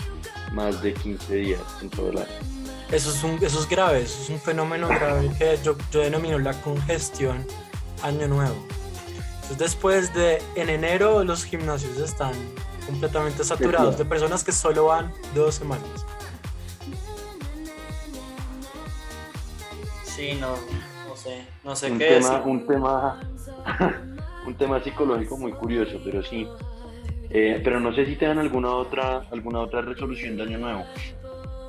[0.51, 2.27] más de 15 días en todo el año.
[2.91, 6.39] Eso es, un, eso es grave, eso es un fenómeno grave que yo, yo denomino
[6.39, 7.45] la congestión
[8.01, 8.55] año nuevo.
[9.35, 12.33] Entonces después de, en enero los gimnasios están
[12.85, 15.87] completamente saturados de personas que solo van dos semanas.
[20.03, 20.55] Sí, no,
[21.07, 22.41] no sé, no sé Un qué tema, decir.
[22.45, 23.19] un tema,
[24.49, 26.47] un tema psicológico muy curioso, pero sí.
[27.29, 30.83] Eh, pero no sé si te dan alguna otra, alguna otra resolución de año nuevo.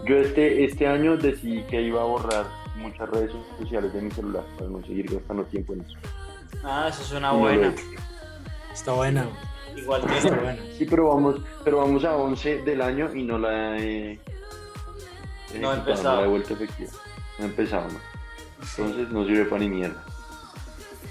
[0.06, 4.42] Yo este, este año decidí que iba a borrar muchas redes sociales de mi celular
[4.56, 5.94] para no seguir gastando tiempo en eso.
[6.64, 7.74] Ah, eso suena no buena.
[8.72, 9.26] Está buena,
[9.76, 10.36] Igual está tiene.
[10.38, 10.62] buena.
[10.78, 14.18] Sí, pero vamos, pero vamos a 11 del año y no la he
[15.60, 16.14] No he empezado.
[16.14, 16.90] No la he vuelto efectiva.
[17.38, 17.98] No he empezado, ¿no?
[18.60, 20.02] Entonces no sirve para ni mierda.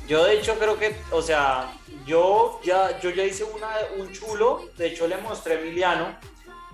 [0.09, 1.71] Yo de hecho creo que, o sea,
[2.05, 6.17] yo ya, yo ya hice una, un chulo, de hecho le mostré a Emiliano,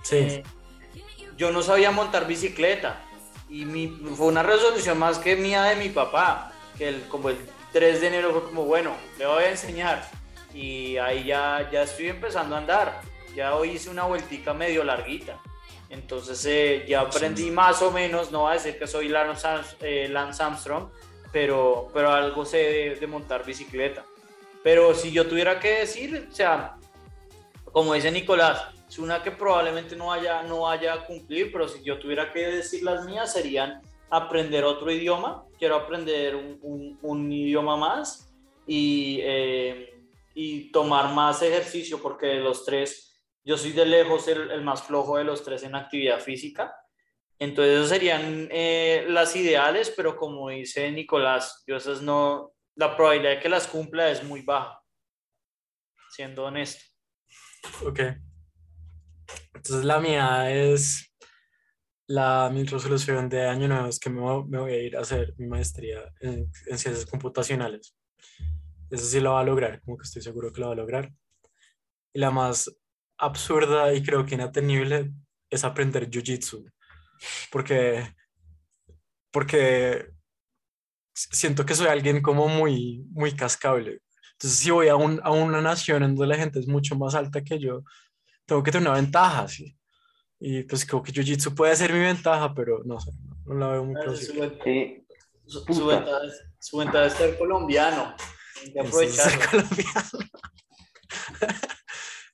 [0.01, 0.43] Sí, eh,
[1.35, 3.01] yo no sabía montar bicicleta.
[3.49, 7.37] Y mi, fue una resolución más que mía de mi papá, que el, como el
[7.73, 10.07] 3 de enero fue como, bueno, le voy a enseñar
[10.53, 13.01] y ahí ya, ya estoy empezando a andar,
[13.35, 15.37] ya hoy hice una vueltica medio larguita.
[15.89, 19.47] Entonces eh, ya aprendí más o menos, no voy a decir que soy Lance,
[19.81, 20.87] eh, Lance Armstrong,
[21.35, 24.05] pero, pero algo sé de, de montar bicicleta.
[24.63, 26.77] Pero si yo tuviera que decir, o sea,
[27.73, 31.83] como dice Nicolás, es una que probablemente no vaya, no vaya a cumplir, pero si
[31.83, 37.29] yo tuviera que decir las mías serían aprender otro idioma, quiero aprender un, un- un
[37.29, 38.33] idioma más
[38.65, 39.93] y, eh,
[40.35, 44.83] y tomar más ejercicio, porque de los tres, yo soy de lejos el, el más
[44.83, 46.73] flojo de los tres en actividad física.
[47.39, 53.31] Entonces, esas serían eh, las ideales, pero como dice Nicolás, yo esas no, la probabilidad
[53.31, 54.81] de que las cumpla es muy baja,
[56.09, 56.83] siendo honesto.
[57.85, 57.99] ok.
[59.53, 61.11] Entonces la mía es
[62.07, 65.47] la mi resolución de año nuevo es que me voy, a ir a hacer mi
[65.47, 67.97] maestría en, en ciencias computacionales.
[68.91, 71.11] Eso sí lo va a lograr, como que estoy seguro que lo va a lograr.
[72.13, 72.71] Y la más
[73.17, 75.11] absurda y creo que inattenible
[75.49, 76.71] es aprender jiu-jitsu.
[77.51, 78.13] Porque,
[79.31, 80.09] porque
[81.13, 84.01] siento que soy alguien como muy, muy cascable.
[84.33, 87.15] Entonces, si voy a, un, a una nación en donde la gente es mucho más
[87.15, 87.83] alta que yo,
[88.45, 89.77] tengo que tener una ventaja, ¿sí?
[90.39, 93.67] Y pues creo que Jiu-Jitsu puede ser mi ventaja, pero no sé, no, no la
[93.69, 94.41] veo muy Su, plausible.
[94.49, 95.05] ventaja- Eh,
[95.47, 98.15] su- ventaja es, su ventaja es ser colombiano.
[98.61, 100.09] Hay que Eso es ser colombiano.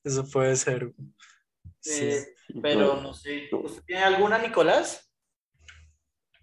[0.04, 0.92] Eso puede ser.
[1.82, 2.06] Sí.
[2.06, 3.02] Eh, sí, pero no.
[3.02, 3.50] no sé.
[3.52, 5.12] ¿Usted tiene alguna, Nicolás?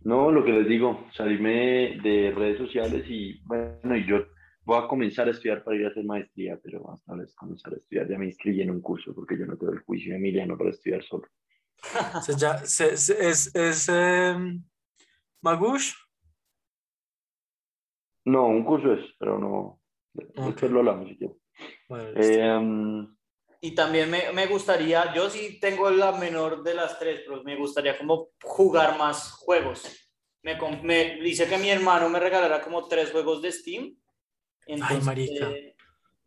[0.02, 4.26] No, lo que les digo, salirme de redes sociales y bueno, y yo
[4.62, 7.76] voy a comenzar a estudiar para ir a hacer maestría, pero hasta vez comenzar a
[7.76, 10.56] estudiar ya me inscribí en un curso porque yo no tengo el juicio de Emiliano
[10.56, 11.26] para estudiar solo.
[12.16, 14.64] O sea, ya, se- se- es, es em,
[15.42, 15.94] Magush.
[18.24, 19.80] No, un curso es, pero no,
[20.12, 21.36] Después lo hablamos si quieres.
[21.88, 22.20] Bueno.
[22.20, 23.08] Eh,
[23.60, 27.56] Y también me, me gustaría, yo sí tengo la menor de las tres, pero me
[27.56, 29.82] gustaría como jugar más juegos.
[30.42, 33.96] Me, me hice que mi hermano me regalara como tres juegos de Steam.
[34.66, 35.50] Entonces, marica.
[35.50, 35.74] eh,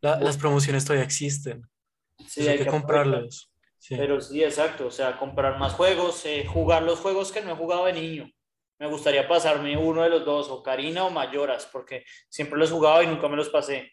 [0.01, 1.63] La- las promociones todavía existen.
[2.27, 3.51] sí, hay que comprarlos.
[3.77, 3.95] Sí.
[3.95, 7.55] Pero sí, exacto, o sea, comprar más juegos, eh, jugar los juegos que no he
[7.55, 8.29] jugado de niño.
[8.77, 12.73] Me gustaría pasarme uno de los dos, o Karina o Mayoras, porque siempre los he
[12.73, 13.91] jugado y nunca me los pasé.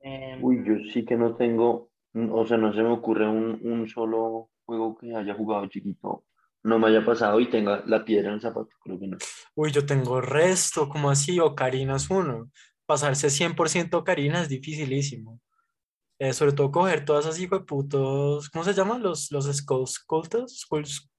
[0.00, 3.88] Em, uy, yo sí que no tengo, o sea, no se me ocurre un, un
[3.88, 6.24] solo juego que haya jugado chiquito,
[6.62, 9.18] no me haya pasado y tenga la piedra en el zapato, creo que no.
[9.54, 11.38] Uy, yo tengo resto, como así?
[11.40, 12.50] Ocarina es uno.
[12.86, 15.40] Pasarse 100% Ocarina es dificilísimo.
[16.18, 19.02] Eh, sobre todo coger todas esas putos, ¿cómo se llaman?
[19.02, 20.66] Los, los Skullskultas,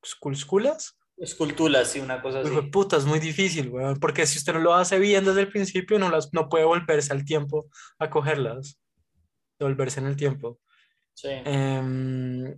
[0.05, 0.97] Skullskulas.
[1.21, 2.49] Esculturas, sí, una cosa así.
[2.71, 5.97] Puta, es muy difícil, weón, porque si usted no lo hace bien desde el principio,
[5.99, 7.69] no, las, no puede volverse al tiempo
[7.99, 8.79] a cogerlas,
[9.59, 10.59] devolverse en el tiempo.
[11.13, 11.29] Sí.
[11.29, 12.55] Em,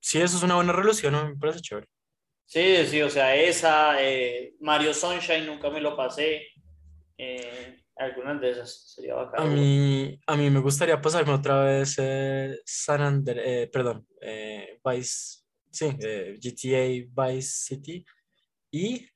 [0.00, 1.28] sí, eso es una buena resolución, ¿no?
[1.28, 1.86] me parece chévere.
[2.46, 6.48] Sí, sí, o sea, esa, eh, Mario Sunshine nunca me lo pasé.
[7.18, 9.54] eh, algunas de esas sería A bacán.
[9.54, 14.04] mí, a mí me gustaría pasarme otra vez eh, San Andrés, perdón,
[14.84, 15.43] Vice,
[15.74, 18.04] sí, eh, GTA Vice City
[18.70, 19.08] y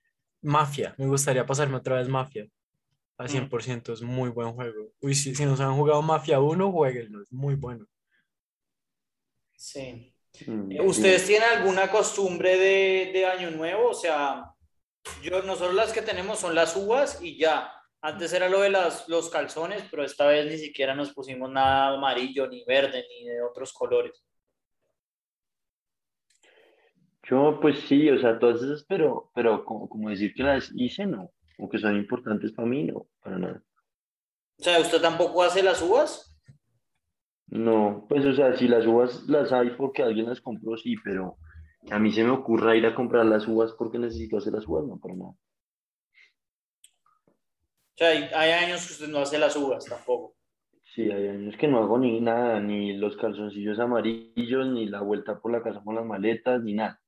[0.43, 0.95] Mafia.
[0.99, 2.47] Me gustaría pasarme otra vez Mafia.
[3.19, 3.31] Al Mm.
[3.31, 4.93] 100%, es muy buen juego.
[5.01, 7.87] Uy, si, si no se han jugado Mafia 1, jueguenlo, es muy bueno.
[9.57, 10.15] Sí.
[10.47, 13.91] Mm, Eh, ¿Ustedes tienen alguna costumbre de, de Año Nuevo?
[13.91, 14.45] O sea,
[15.23, 17.73] yo, nosotros las que tenemos son las uvas y ya.
[18.01, 21.95] Antes era lo de las, los calzones, pero esta vez ni siquiera nos pusimos nada
[21.97, 24.23] amarillo, ni verde, ni de otros colores.
[27.31, 31.07] Yo, pues sí, o sea, todas esas, pero, pero como, como decir que las hice,
[31.07, 33.63] no, o que son importantes para mí, no, para nada.
[34.59, 36.35] O sea, ¿usted tampoco hace las uvas?
[37.49, 41.37] No, pues o sea, si las uvas las hay porque alguien las compró, sí, pero
[41.91, 44.87] a mí se me ocurra ir a comprar las uvas porque necesito hacer las uvas,
[44.87, 45.31] no, para nada.
[45.31, 45.37] O
[47.97, 50.35] sea, hay, hay años que usted no hace las uvas tampoco.
[50.95, 55.41] Sí, hay años que no hago ni nada, ni los calzoncillos amarillos, ni la vuelta
[55.41, 57.01] por la casa con las maletas, ni nada.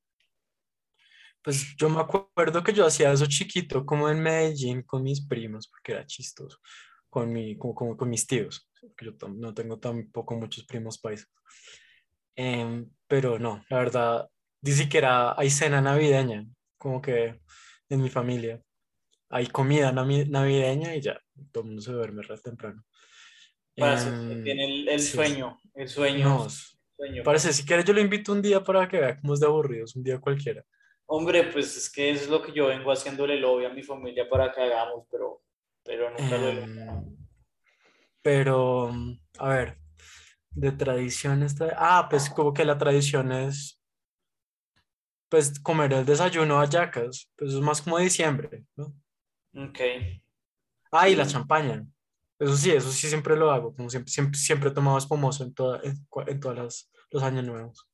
[1.43, 5.69] Pues yo me acuerdo que yo hacía eso chiquito, como en Medellín con mis primos,
[5.69, 6.59] porque era chistoso,
[7.09, 11.29] con, mi, como, como con mis tíos, porque yo no tengo tampoco muchos primos paisas.
[12.37, 14.29] Em, pero no, la verdad,
[14.63, 16.47] ni siquiera hay cena navideña,
[16.79, 17.41] como que
[17.89, 18.61] en mi familia.
[19.33, 21.21] Hay comida navideña y ya,
[21.53, 22.85] todo el mundo se duerme re temprano.
[23.77, 25.13] Parece que Em, tiene el, el sí.
[25.13, 26.29] sueño, el sueño.
[26.29, 26.49] No,
[26.97, 27.23] sueño.
[27.23, 29.95] parece, si quieres yo lo invito un día para que vea cómo es de aburridos,
[29.97, 30.65] un día cualquiera.
[31.13, 34.53] Hombre, pues es que es lo que yo vengo haciéndole lobby a mi familia para
[34.53, 35.43] que hagamos, pero,
[35.83, 36.63] pero nunca lo he.
[36.63, 37.17] Em,
[38.23, 38.93] pero,
[39.39, 39.79] a ver,
[40.51, 41.75] de tradición está...
[41.77, 43.83] Ah, pues como que la tradición es,
[45.29, 48.95] pues, comer el desayuno hallacas, pues es más como diciembre, ¿no?
[49.57, 49.81] Ok.
[50.93, 51.33] Ah, y la Sí.
[51.33, 51.85] champaña.
[52.39, 55.55] Eso sí, eso sí siempre lo hago, como siempre, siempre, siempre he tomado espumoso en,
[55.55, 57.89] toda, en, en todos los, los años nuevos.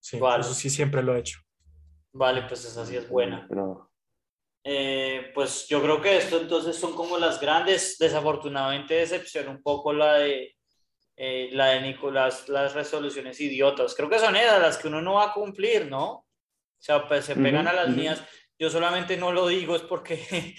[0.00, 0.40] Sí, Vale.
[0.40, 1.40] eso sí siempre lo he hecho.
[2.18, 3.46] Vale, pues esa sí es buena.
[3.48, 3.90] Pero,
[4.64, 7.96] Eh, pues yo creo que esto entonces son como las grandes.
[7.98, 10.56] Desafortunadamente decepciona un poco la de
[11.16, 13.94] eh, la de Nicolás, las resoluciones idiotas.
[13.94, 16.06] Creo que son esas las que uno no va a cumplir, ¿no?
[16.10, 16.26] O
[16.80, 17.96] sea, pues se pegan Ujú, a las ujú.
[17.96, 18.22] mías.
[18.58, 20.54] Yo solamente no lo digo es porque eh,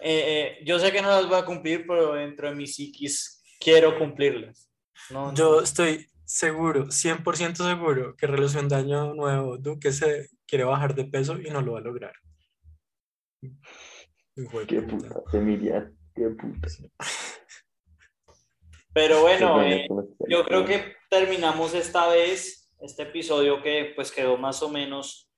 [0.00, 3.98] eh, yo sé que no las voy a cumplir, pero dentro de mi psiquis quiero
[3.98, 4.70] cumplirlas.
[5.10, 5.32] ¿no?
[5.34, 11.04] Yo estoy seguro, 100% seguro que relación de año nuevo, Duque se quiere bajar de
[11.04, 12.14] peso y no lo va a lograr.
[14.66, 15.08] Qué puta.
[15.08, 16.68] puta, Emiliano, qué puta.
[18.92, 19.86] Pero bueno, eh,
[20.28, 25.30] Yo creo que terminamos esta vez este episodio que pues quedó más o menos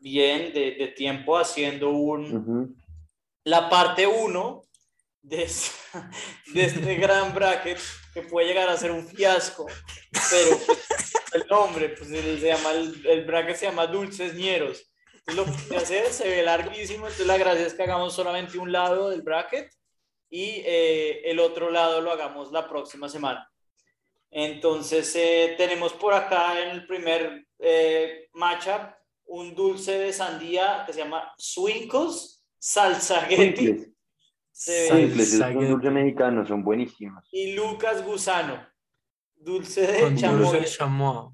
[0.00, 2.76] bien de, de tiempo haciendo un,
[3.44, 4.62] la parte 1
[5.24, 5.42] de,
[6.54, 7.78] este gran bracket
[8.12, 9.66] que puede llegar a ser un fiasco,
[10.30, 14.90] pero pues, el nombre, pues se llama, el, el bracket se llama Dulces Ñeros.
[15.26, 18.70] Entonces, lo que hacer se ve larguísimo, entonces la gracia es que hagamos solamente un
[18.70, 19.72] lado del bracket
[20.28, 23.50] y eh, el otro lado lo hagamos la próxima semana.
[24.30, 28.92] Entonces eh, tenemos por acá en el primer eh, matchup
[29.26, 33.93] un dulce de sandía que se llama Swinkles Salsaguetti
[34.56, 35.72] Squinkles, Se ve- Squinkles, es un Salsaguetti.
[35.72, 37.24] dulce mexicano, son buenísimos.
[37.32, 38.66] y Lucas Gusano.
[39.36, 41.30] Dulce de chamoy.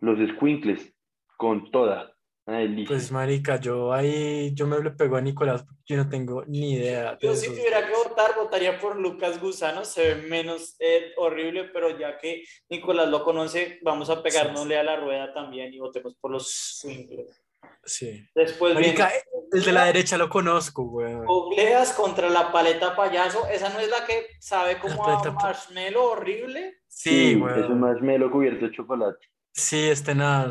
[0.00, 0.94] Los squinkles,
[1.36, 2.08] con toda.
[2.44, 2.88] Una delicia.
[2.88, 6.72] Pues marica, yo ahí, yo me le pego a Nicolás porque yo no tengo ni
[6.72, 7.56] idea de Yo si esos.
[7.56, 12.42] tuviera que votar, votaría por Lucas Gusano, se ve menos eh, horrible, pero ya que
[12.68, 17.40] Nicolás lo conoce, vamos a pegárnosle a la rueda también y votemos por los swingles.
[17.84, 18.26] Sí.
[18.34, 21.24] Después Marica, viene el de la derecha lo conozco, weón.
[21.52, 26.78] Obleas contra la paleta payaso, esa no es la que sabe como a marshmallow horrible.
[26.88, 29.18] Sí, es un marshmallow cubierto de chocolate.
[29.52, 30.50] Sí, este nada.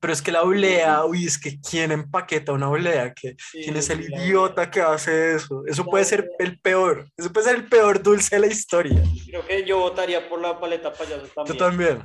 [0.00, 3.14] Pero es que la oblea, uy, es que ¿quién empaqueta una oblea?
[3.14, 5.62] ¿Qué- ¿Quién es el idiota que hace eso?
[5.66, 7.08] Eso puede ser el peor.
[7.16, 9.02] Eso puede ser el peor dulce de la historia.
[9.26, 11.56] Creo que yo votaría por la paleta payaso también.
[11.56, 12.02] Yo también.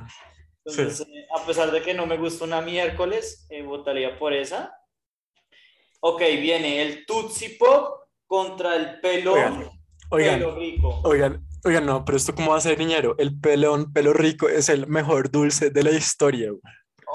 [0.64, 4.72] Entonces, eh, a pesar de que no me gusta una miércoles, eh, votaría por esa.
[6.00, 7.99] Ok, viene el Tootsie Pop
[8.34, 9.68] contra el pelón
[10.10, 11.00] Oigan, pelo rico.
[11.02, 13.16] oigan, oigan, no, pero esto cómo va a ser niñero.
[13.18, 16.50] El pelón, pelo rico es el mejor dulce de la historia.
[16.50, 16.60] güey.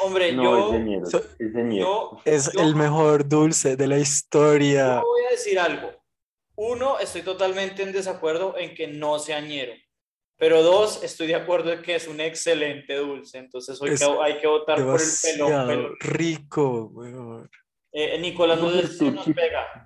[0.04, 1.06] Hombre, No, yo, es de mierda.
[1.10, 4.96] so- es de yo, Es Yo- el mejor dulce de la historia.
[5.02, 5.90] yo voy a decir algo.
[6.58, 9.72] Uno, estoy totalmente en desacuerdo en que no sea ñero.
[10.38, 13.38] Pero dos, estoy de acuerdo en que es un excelente dulce.
[13.38, 15.68] Entonces hoy Es que- hay que votar por el pelón.
[15.68, 15.96] Pelón.
[16.02, 17.50] rico, weón.
[17.94, 19.85] Eh, Nicolás, no sé si nos pega.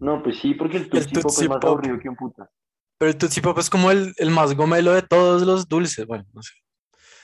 [0.00, 1.70] No, pues sí, porque el Tootsie es más Pop.
[1.70, 2.50] aburrido que un puta.
[2.98, 6.06] Pero el Tootsie Pop es como el, el más gomelo de todos los dulces.
[6.06, 6.52] Bueno, no sé.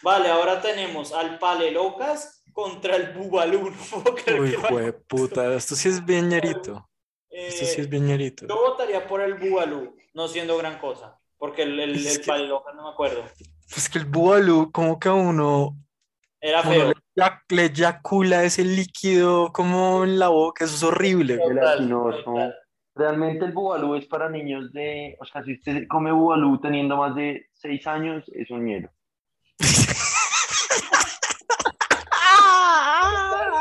[0.02, 3.72] Vale, ahora tenemos al Pale Locas contra el Bubalú.
[4.40, 6.88] Uy, jue puta, esto sí es bien ñerito.
[7.30, 8.46] Esto sí Eh, es bien ñerito.
[8.46, 12.46] Yo votaría por el Bubalú, no siendo gran cosa, porque el, el, el que- Pale
[12.46, 13.24] Locas no me acuerdo.
[13.76, 15.76] Es que el Bubalú, como que a uno,
[16.40, 16.88] Era uno feo.
[16.88, 21.38] le, ya- le eyacula ese líquido como en la boca, eso es horrible.
[21.38, 21.58] güey.
[22.96, 27.14] Realmente el bubalú es para niños de, o sea, si usted come bubalú teniendo más
[27.16, 28.90] de 6 años, es un ñero.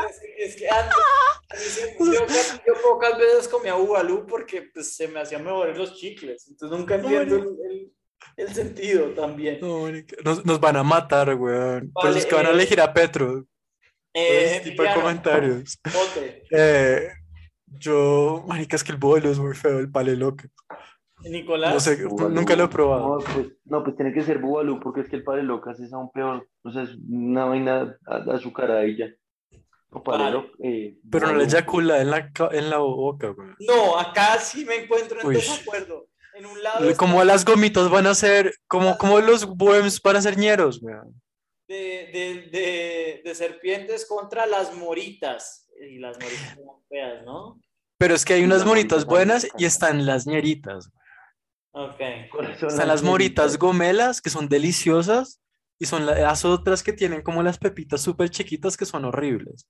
[0.08, 2.26] Es que- Es que antes, yo,
[2.66, 6.96] yo pocas veces comía Bubalú porque pues, se me hacían mejores los chicles, entonces nunca
[6.96, 7.92] entiendo el, el-
[8.36, 9.58] el sentido también.
[9.60, 9.86] No,
[10.24, 11.90] Nos, nos van a matar, weón.
[11.92, 13.44] Por Vale, eso es que van a eh, elegir a Petro.
[14.12, 15.78] Eh, tipo de comentarios.
[16.50, 17.08] Eh,
[17.78, 20.44] yo, marica, es que el Bubalú es muy feo, el pale loco.
[21.22, 21.72] Nicolás.
[21.74, 21.98] No sé,
[22.30, 23.18] nunca lo he probado.
[23.18, 25.92] No pues, no, pues tiene que ser bubalú porque es que el padre locas es
[25.92, 26.46] aún peor.
[26.62, 29.06] O sea, es una vaina a- azucarada y ya.
[29.90, 30.02] O
[30.58, 33.54] eh, Pero no le eyacula en la, en la boca, weón.
[33.60, 35.34] No, acá sí me encuentro en Uy.
[35.36, 36.08] desacuerdo.
[36.34, 40.16] En un lado está Como las gomitas van a ser, como, como los worms van
[40.16, 41.14] a ser ñeros, weón.
[41.68, 45.63] de, de, de, de serpientes contra las moritas.
[45.80, 47.60] Y las moritas son feas, ¿no?
[47.98, 50.90] Pero es que hay unas moritas buenas y están las ñeritas.
[51.72, 52.00] Ok.
[52.30, 55.40] ¿Cuáles son Están las moritas gomelas, que son deliciosas,
[55.78, 59.68] y son la- las otras que tienen como las pepitas súper chiquitas que son horribles.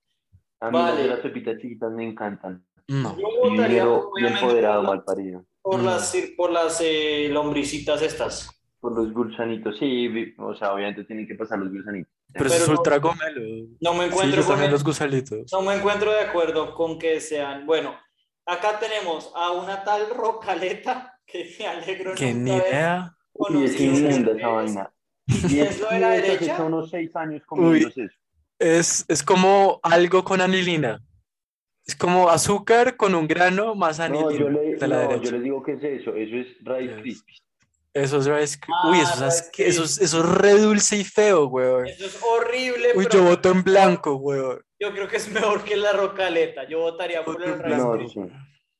[0.59, 1.07] A mí Vale.
[1.07, 2.65] las pepitas chiquitas me encantan.
[2.87, 3.17] No.
[3.17, 3.83] Yo votaría
[4.29, 5.45] empoderado, mal parido.
[5.61, 8.49] por las, por las eh, lombricitas estas.
[8.79, 12.13] Por los gusanitos, sí, o sea, obviamente tienen que pasar los gusanitos.
[12.37, 13.67] Pero, eso Pero es no- ultra gomelo.
[13.81, 15.51] No me Sí, encuentro yo con también el- los gusalitos.
[15.53, 17.65] no me encuentro de acuerdo con que sean.
[17.65, 17.95] Bueno,
[18.45, 23.11] acá tenemos a una tal Rocaleta que me alegro Que ni idea.
[23.33, 24.91] Y es conocido inmunda esa vaina.
[25.49, 26.57] ¿Y es lo de la eso derecha?
[26.57, 28.01] Son unos seis años eso.
[28.59, 31.01] Es, es como algo con anilina.
[31.85, 35.23] Es como azúcar con un grano más No, anilina yo, le, de la no, derecha.
[35.25, 36.15] yo les digo que es eso.
[36.15, 37.41] Eso es Rice Es- Krispies.
[37.95, 41.87] Eso es Ah, Uy, eso es, eso, es, eso es re dulce y feo, weón.
[41.87, 42.89] Eso es horrible.
[42.93, 44.61] Uy, pero yo voto en blanco, weón.
[44.77, 46.67] Yo creo que es mejor que la Rocaleta.
[46.67, 48.19] Yo votaría por el No, sí.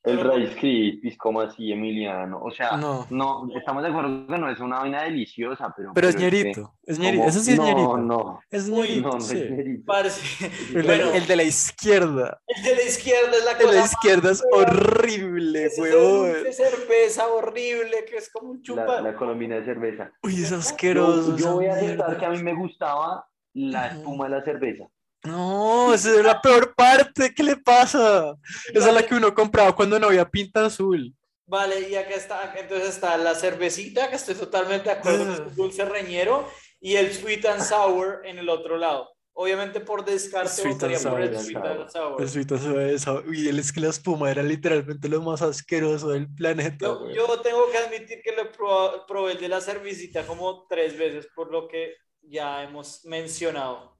[0.05, 2.39] El Pero- Rice Krispies, como así, Emiliano.
[2.41, 3.07] O sea, No.
[3.09, 3.47] no.
[3.57, 5.91] estamos de acuerdo que no es una vaina deliciosa, pero.
[5.95, 6.73] Pero es que- ñerito.
[6.83, 7.23] Es ñerito.
[7.25, 7.97] Ese sí es no, ñerito.
[7.97, 9.37] No, Es ñerito, no, no sí.
[9.39, 9.83] es ñerito.
[9.85, 10.21] Parce.
[10.75, 12.39] El, Bueno, de, el de la izquierda.
[12.47, 15.81] el de la izquierda es la El de cosa la más izquierda es horrible, Ese
[15.81, 16.33] weón.
[16.33, 19.01] dulce cerveza horrible que es como un La, chupa.
[19.01, 20.11] la colombina de cerveza.
[20.23, 21.31] Uy, es Yo, asqueroso.
[21.31, 22.17] yo esa voy a aceptar mierda.
[22.19, 24.85] que a mí me gustaba la espuma de la cerveza.
[25.25, 27.33] No, esa es la peor parte.
[27.33, 28.35] ¿Qué le pasa?
[28.73, 31.13] Esa es la que uno compraba cuando no había pinta azul.
[31.47, 35.39] Vale, y acá está, entonces está la cervecita, que estoy totalmente de acuerdo, que es
[35.39, 36.47] un dulce reñero,
[36.79, 39.09] y el sweet and sour en el otro lado.
[39.37, 41.43] Obviamente por descarte Sweet and votaría por el sour.
[41.43, 42.21] sweet and sour.
[42.21, 46.33] El suito suave esa- Uy, es que la espuma era literalmente lo más asqueroso del
[46.33, 46.85] planeta.
[46.85, 51.51] Yo, yo tengo que admitir que lo probé de la cervecita como tres veces, por
[51.51, 53.94] lo que ya hemos mencionado.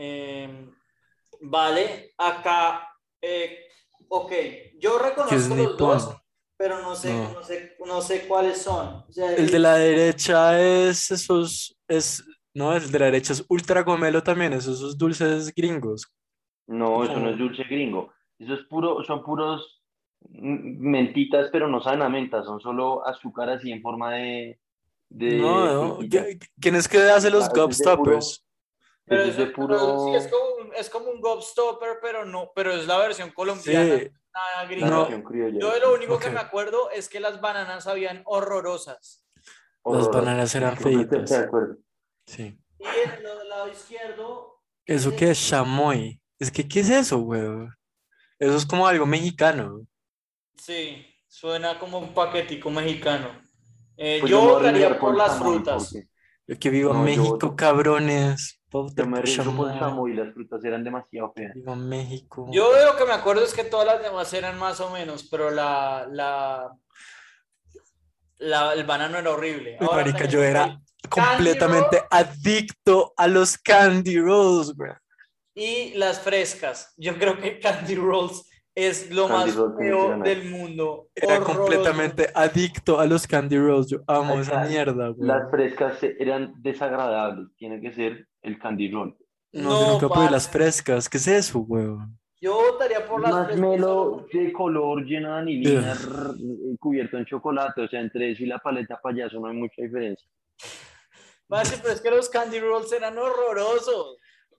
[0.00, 0.70] Em,
[1.40, 2.88] vale, acá,
[3.20, 3.66] eh,
[4.08, 4.32] ok,
[4.80, 5.76] yo reconozco los nipón.
[5.76, 6.16] dos,
[6.56, 7.32] pero no sé, No.
[7.32, 7.42] no.
[7.42, 9.04] sé, no sé cuáles son.
[9.08, 12.24] O sea, El de la derecha es esos, es,
[12.54, 16.06] No, el de la derecha es ultra gomelo también, esos, esos dulces gringos.
[16.66, 18.12] No, eso no es dulce gringo.
[18.38, 19.82] Eso es puro, son puros
[20.30, 24.60] mentitas, pero no saben a menta, son solo azúcar así en forma de,
[25.08, 26.26] de No, no, frutilla.
[26.28, 28.44] ¿qui- ¿quién es que hace los Ah, gobstoppers?
[29.08, 30.04] Pero Eso es de eso- pero puro...
[30.06, 33.98] sí, es como, un- es como un gobstopper, pero no, pero es la versión colombiana,
[33.98, 34.88] Sí, nada.
[34.88, 35.08] No.
[35.58, 39.24] Yo de lo único que me acuerdo es que las bananas sabían horrorosas.
[39.84, 41.30] las bananas eran feitas.
[42.26, 42.58] Sí.
[42.78, 45.48] Y en el lado izquierdo, ¿Eso qué es?
[45.48, 46.20] Chamoy.
[46.38, 47.74] Es que, ¿qué es eso, weón?
[48.38, 49.86] Eso es como algo mexicano.
[50.56, 53.28] sí, suena como un paquetico mexicano.
[53.96, 55.90] Eh, Pues yo votaría por las frutas.
[55.92, 56.08] porque
[56.46, 58.57] Yo que vivo en No, México, cabrones.
[58.70, 59.78] Voto Yo me arriesgo por chamoy.
[59.78, 61.56] chamoy, las frutas eran demasiado feas.
[61.56, 62.48] En México.
[62.52, 65.26] Yo de lo que me acuerdo es que todas las demás eran más o menos,
[65.30, 66.70] pero la, la,
[68.38, 69.78] la- el banano era horrible.
[69.80, 74.92] Ahora marica, yo era completamente adicto a los candy rolls, güey.
[75.54, 76.92] Y las frescas.
[76.96, 78.47] Yo creo que Candy Rolls
[78.86, 81.08] es lo Candy más feo del mundo.
[81.14, 81.58] Era Horroroso.
[81.58, 83.88] completamente adicto a los candy rolls.
[83.90, 85.26] Yo amo Ahí esa mierda, güey.
[85.28, 89.16] Las frescas eran desagradables, tiene que ser el candy roll.
[89.52, 90.30] No, No, yo nunca parce.
[90.30, 91.08] las frescas.
[91.08, 91.86] ¿Qué es eso, güey?
[92.40, 95.96] Yo votaría por las Más frescas melo de color lleno de anilina,
[96.78, 100.28] cubierto en chocolate, o sea, entre eso y la paleta payaso no hay mucha diferencia.
[101.48, 104.18] Parce, pero es que los Candy Rolls eran horrorosos.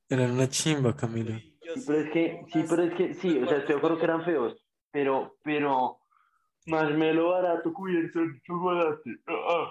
[0.09, 1.35] Eran una chimba, Camilo.
[1.73, 4.03] Sí, pero es que, sí, pero es que, sí, o sea, estoy de acuerdo que
[4.05, 4.55] eran feos,
[4.91, 5.99] pero, pero,
[6.65, 9.09] más melo barato cubierto en chocolate.
[9.27, 9.69] Ah,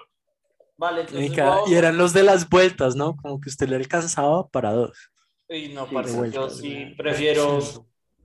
[0.79, 1.37] Vale, entonces
[1.67, 3.17] Y eran los de las vueltas, ¿no?
[3.17, 5.11] Como que usted le alcanzaba para dos.
[5.49, 7.59] Uy, no, Sí, parce, de yo vueltas, sí prefiero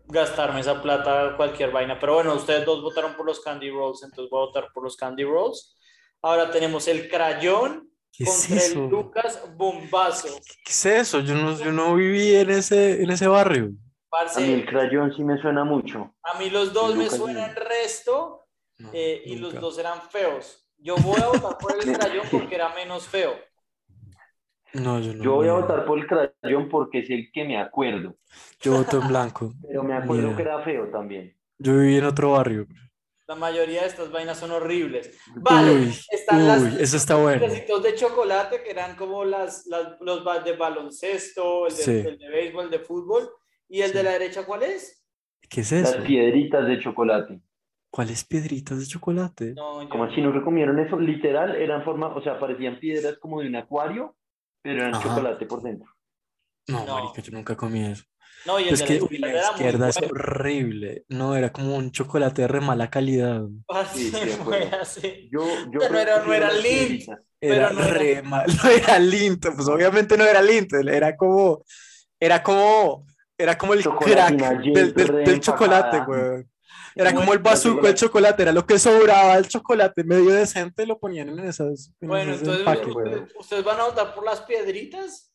[0.07, 1.99] gastarme esa plata cualquier vaina.
[1.99, 4.97] Pero bueno, ustedes dos votaron por los Candy Rolls, entonces voy a votar por los
[4.97, 5.77] Candy Rolls.
[6.23, 8.85] Ahora tenemos el crayón ¿Qué es contra eso?
[8.85, 10.29] el Lucas Bombazo.
[10.65, 11.21] ¿Qué es eso?
[11.21, 13.73] Yo no, yo no viví en ese, en ese barrio.
[14.13, 16.15] A mí el crayón sí me suena mucho.
[16.23, 18.47] a mí los dos me suenan resto
[18.79, 20.65] No, eh, y los dos eran feos.
[20.79, 23.33] Yo voy a votar por el crayón porque era menos feo.
[24.75, 25.25] No, yo no.
[25.25, 28.17] Yo voy a votar por el crayón porque es el que me acuerdo,
[28.61, 29.53] Yo voto en blanco.
[29.67, 31.37] pero me acuerdo que era feo también.
[31.59, 32.67] Yo viví en otro barrio.
[33.27, 35.19] La mayoría de estas vainas son horribles.
[35.37, 37.47] Vale, Uy, están las uy, eso está bueno.
[37.47, 41.91] De chocolate que eran como las, las- los de baloncesto, el de, Sí.
[42.07, 43.31] el de béisbol, el de fútbol.
[43.67, 44.05] ¿Y el de Sí.
[44.05, 45.03] la derecha cuál es?
[45.49, 46.03] ¿Qué es Las eso?
[46.05, 47.41] piedritas de chocolate.
[47.91, 49.55] ¿Cuáles piedritas de chocolate?
[49.55, 50.15] No, Como no.
[50.15, 53.57] si no que comieron eso, literal, eran forma, o sea, parecían piedras como de un
[53.57, 54.17] acuario,
[54.63, 55.03] pero eran Ajá.
[55.09, 55.89] chocolate por dentro.
[56.69, 56.95] No, No.
[56.95, 58.05] marica, yo nunca comí eso.
[58.47, 60.13] No, y el Es de que la uy, izquierda la era muy izquierda es bueno.
[60.15, 61.05] horrible.
[61.09, 63.43] No, era como un chocolate de re mala calidad.
[63.67, 64.19] Parce, Sí, sí,
[64.81, 65.29] así.
[65.33, 67.19] Yo, yo Pero no era- no era piedritas.
[67.41, 71.63] Era no era- re mal, no era lindo, pues obviamente no era lindo, era como,
[72.19, 73.05] era como,
[73.37, 76.45] era como el Chocolatina crack del, del- del chocolate, güey.
[76.97, 80.99] Era como el bazuco del chocolate, era lo que sobraba del chocolate medio decente, lo
[80.99, 81.91] ponían en esas.
[82.01, 82.95] en Bueno, esos entonces, empaques.
[82.95, 83.11] bueno.
[83.11, 85.34] ¿ustedes, ustedes van a votar por las piedritas?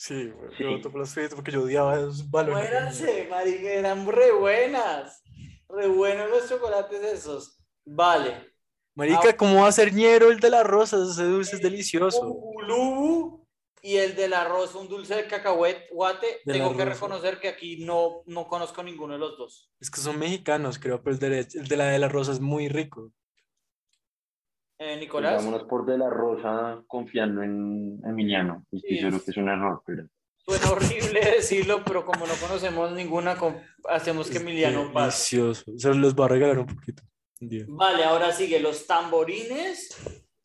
[0.00, 0.64] Sí, Sí.
[0.82, 2.70] yo por las fritas porque yo odiaba esos balones.
[2.70, 5.22] Muéranse, marica, eran re buenas.
[5.68, 7.60] Re buenos los chocolates esos.
[7.84, 8.50] Vale.
[8.94, 11.10] Marica, ¿cómo va a ser ñero el de las rosas?
[11.10, 12.22] Ese dulce es delicioso.
[12.22, 13.46] Ulubu
[13.82, 15.86] y el del arroz, un dulce de cacahuete.
[16.46, 19.70] Del Tengo que reconocer que aquí no, no conozco ninguno de los dos.
[19.80, 22.40] Es que son mexicanos, creo, pero el de, el de la de la rosa es
[22.40, 23.12] muy rico.
[24.82, 28.64] Eh, Nicolás, Vámonos por de la rosa confiando en Emiliano.
[28.70, 28.98] Y Sí.
[28.98, 30.04] seguro que es un error, pero.
[30.38, 33.36] suena horrible decirlo, pero como no conocemos ninguna,
[33.90, 35.36] hacemos que Emiliano pase.
[35.36, 35.72] delicioso.
[35.76, 37.02] Se los va a regalar un poquito.
[37.68, 39.94] Vale, ahora sigue los tamborines.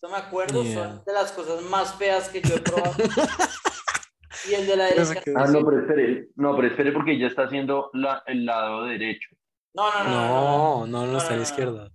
[0.03, 0.73] No me acuerdo, Yeah.
[0.83, 2.93] son de las cosas más feas que yo he probado.
[4.49, 5.31] y el de la se derecha.
[5.37, 6.27] Ah, no, pero espere.
[6.35, 9.29] No, pero espere porque ya está haciendo la, el lado derecho.
[9.73, 10.11] No, no, no.
[10.11, 11.41] No, No, no, no, está a no, la no.
[11.43, 11.91] izquierda.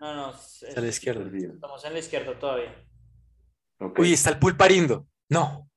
[0.00, 1.20] No, no, es- Está a la izquierda.
[1.22, 1.54] Olvido.
[1.54, 2.86] Estamos en la izquierda todavía.
[3.98, 5.06] Uy, está el pulparindo.
[5.28, 5.70] No.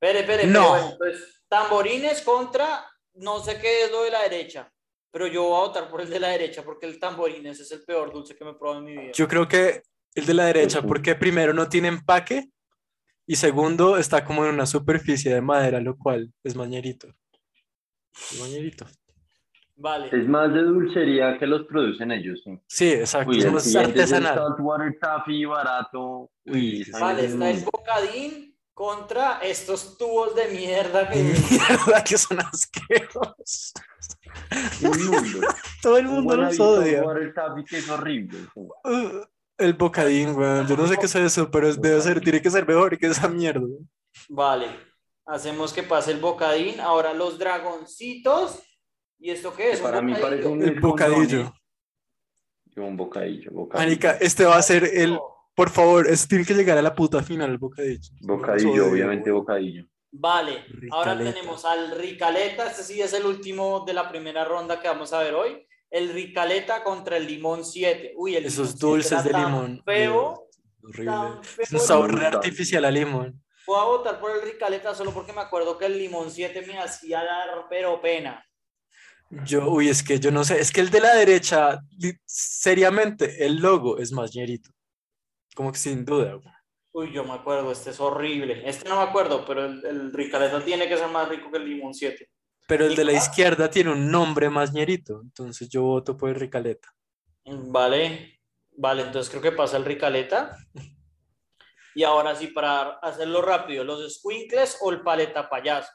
[0.00, 0.72] Espere, espere, No.
[0.74, 4.72] pero entonces, tamborines contra, no sé qué es lo de la derecha,
[5.10, 7.84] pero yo voy a votar por el de la derecha porque el tamborines es el
[7.84, 9.12] peor dulce que me he probado en mi vida.
[9.12, 9.82] Yo creo que
[10.14, 12.48] el de la derecha, porque primero no tiene empaque
[13.26, 17.14] y segundo está como en una superficie de madera, lo cual es mañerito.
[18.30, 18.86] Es mañerito.
[19.82, 20.08] Vale.
[20.12, 22.40] Es más de dulcería que los producen ellos.
[22.44, 22.58] Sí.
[22.68, 23.30] Sí, exacto.
[23.30, 24.34] Uy, es el el artesanal.
[24.36, 26.30] Saltwater Taffy barato.
[26.46, 31.16] Uy, Vale, está el bocadín contra estos tubos de mierda que...
[31.50, 33.72] Mierda, que son asquerosos.
[34.80, 35.48] inmundo.
[35.82, 36.98] Todo el Un mundo los odia.
[36.98, 38.38] Saltwater Taffy que es horrible.
[38.54, 39.24] Uh,
[39.58, 40.66] el bocadín, weón.
[40.68, 43.06] Yo no sé qué es eso, pero es- debe ser, tiene que ser mejor que
[43.08, 43.66] esa mierda.
[44.28, 44.68] Vale.
[45.26, 46.80] Hacemos que pase el bocadín.
[46.80, 48.62] Ahora los dragoncitos.
[49.22, 49.80] ¿Y esto qué es?
[49.80, 50.30] Para ¿Un mí bocadillo?
[50.30, 51.54] parece un El bocadillo.
[52.74, 54.10] Yo un bocadillo, bocadillo.
[54.20, 55.16] Este va a ser el.
[55.54, 58.10] Por favor, eso tiene que llegar a la puta final, el bocadillo.
[58.22, 59.84] Bocadillo, obviamente bocadillo.
[60.10, 64.88] Vale, ahora tenemos al Ricaleta, este sí es el último de la primera ronda que
[64.88, 65.66] vamos a ver hoy.
[65.88, 68.14] El Ricaleta contra el Limón 7.
[68.16, 69.82] Uy, el Esos Limón 7 dulces de limón.
[69.84, 70.48] Feo,
[70.82, 71.12] Horrible.
[71.58, 73.42] Es un sabor artificial a limón.
[73.66, 76.78] Voy a votar por el Ricaleta solo porque me acuerdo que el Limón 7 me
[76.78, 78.44] hacía dar pero pena.
[79.44, 81.80] Yo, uy, es que yo no sé, es que el de la derecha,
[82.26, 84.70] seriamente, el logo es más ñerito.
[85.54, 86.34] Como que sin duda.
[86.34, 86.54] güey.
[86.94, 88.62] Uy, yo me acuerdo, este es horrible.
[88.68, 91.64] Este no me acuerdo, pero el, el Ricaleta tiene que ser más rico que el
[91.64, 92.28] Limón 7.
[92.68, 96.36] Pero el de la izquierda tiene un nombre más ñerito, entonces yo voto por el
[96.36, 96.88] Ricaleta.
[97.44, 98.40] Vale,
[98.76, 100.56] vale, entonces creo que pasa el Ricaleta.
[101.94, 105.90] Y ahora sí, para hacerlo rápido, ¿los squinkles o el paleta payaso?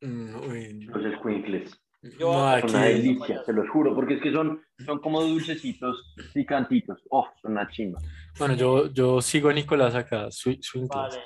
[0.00, 1.81] Mm, uy, Los squinkles.
[2.18, 6.14] Yo- no, aquí, una delicia, te los juro, porque es que son, son como dulcecitos
[6.34, 6.98] picantitos.
[7.10, 8.00] Oh, son una chimba.
[8.38, 10.88] bueno, yo, yo sigo a Nicolás acá, Swi- Swinkles.
[10.88, 11.22] Vale.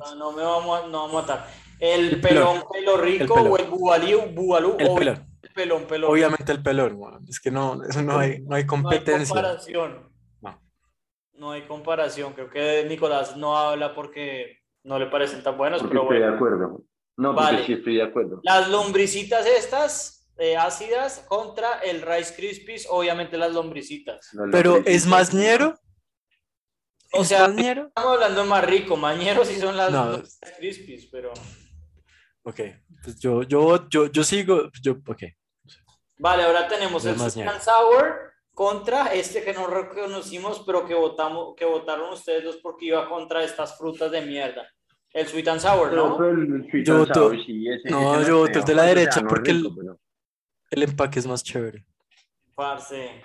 [0.00, 1.46] No, no me vamos a, no vamos a matar.
[1.78, 2.66] El, El pelón, pelón.
[2.72, 3.46] pelo rico El pelón.
[3.52, 6.10] o el bubalú, bubalú El o pelón, el pelón, pelón.
[6.10, 9.34] obviamente el pelón, es que no, eso no hay, no hay No hay competencia.
[9.34, 10.10] comparación.
[10.40, 10.60] No.
[11.34, 12.32] No hay comparación.
[12.32, 16.22] Creo que Nicolás no habla porque no le parecen tan buenos, Porque pero estoy de
[16.22, 16.36] bueno.
[16.36, 16.82] acuerdo.
[17.16, 17.66] No, porque Vale.
[17.66, 18.40] sí estoy de acuerdo.
[18.42, 24.30] Las lombricitas estas eh, ácidas contra el Rice Krispies, obviamente las lombricitas.
[24.50, 25.74] Pero es más ñero.
[27.12, 27.46] O ¿Es sea?
[27.46, 30.16] Estamos hablando de más rico, mañeros sí son las No.
[30.16, 31.32] Rice Krispies, pero...
[32.42, 32.60] Ok,
[33.02, 35.22] pues yo, yo, yo, yo sigo, yo, ok.
[36.18, 41.64] Vale, ahora tenemos Es el Sour contra este que no reconocimos, pero que votamos, que
[41.64, 44.68] votaron ustedes dos porque iba contra estas frutas de mierda.
[45.14, 46.16] El Sweet and Sour, ¿no?
[46.18, 48.64] pero el sweet Yo and voto- sour, sí, ese- no, ese yo es voto el
[48.66, 49.98] de la derecha, no porque el- rico, pero-
[50.70, 51.84] El empaque es más chévere.
[52.56, 53.22] Parce.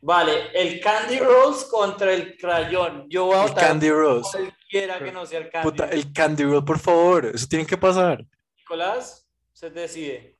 [0.00, 3.06] Vale, el Candy Rolls contra el crayón.
[3.08, 4.30] Yo voy a El votar Candy Rose.
[4.38, 7.76] cualquiera que no sea el Candy Puta, el Candy Roll, por favor, eso tiene que
[7.76, 8.24] pasar.
[8.58, 10.36] Nicolás, se decide.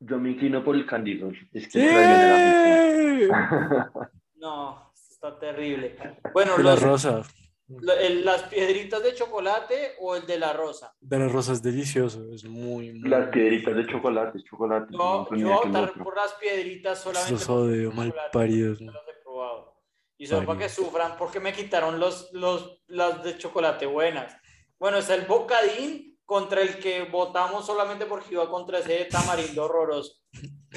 [0.00, 1.38] Yo me inclino por el Candy Rush.
[1.52, 3.92] Es que el crayón era
[4.36, 5.96] No, está terrible.
[6.32, 7.22] Bueno, la los- rosa.
[7.66, 10.94] Las piedritas de chocolate o el de la rosa.
[11.00, 13.08] De la rosa es delicioso, es muy, muy.
[13.08, 14.92] Las piedritas de chocolate, chocolate.
[14.92, 17.32] Yo, no yo tenía voy a votar por las piedritas solamente.
[17.32, 18.80] Los odio, mal paridos.
[18.80, 19.74] no los he probado.
[20.16, 24.36] Y solo para que sufran, porque me quitaron los, los, las de chocolate buenas.
[24.78, 30.20] Bueno, está el bocadín contra el que votamos solamente porque iba contra ese tamarindo horroroso.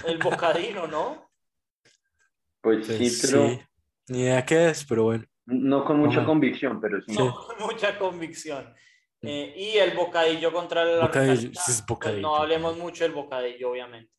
[0.06, 1.30] El bocadino, ¿no?
[2.62, 3.60] Pues Pues sí, pero sí,
[4.08, 5.26] Ni idea qué es, pero bueno.
[5.48, 6.26] No con mucha Ajá.
[6.26, 7.14] convicción, pero sí.
[7.14, 8.74] No, con mucha convicción.
[9.22, 12.22] Eh, y el bocadillo contra el Bocadillo, sí es pues bocadillo.
[12.22, 14.12] no hablemos mucho del bocadillo, obviamente.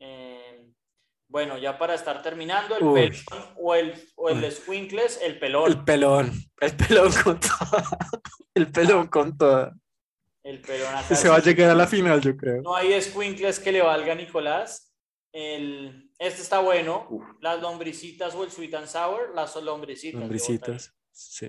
[0.00, 0.70] Eh,
[1.28, 2.94] bueno, ya para estar terminando, el Uy.
[3.10, 5.72] pelón o el, o el squinkles, el pelón.
[5.72, 7.84] El pelón, el pelón con toda.
[8.54, 9.72] El pelón con toda.
[10.42, 12.60] El pelón acá Se va a llegar a la final, yo creo.
[12.62, 14.92] No hay squinkles que le valga a Nicolás.
[15.32, 17.06] El, este está bueno.
[17.10, 17.24] Uf.
[17.40, 20.20] Las lombricitas o el sweet and sour, las lombricitas.
[20.20, 20.94] Lombricitas.
[21.12, 21.48] Sí.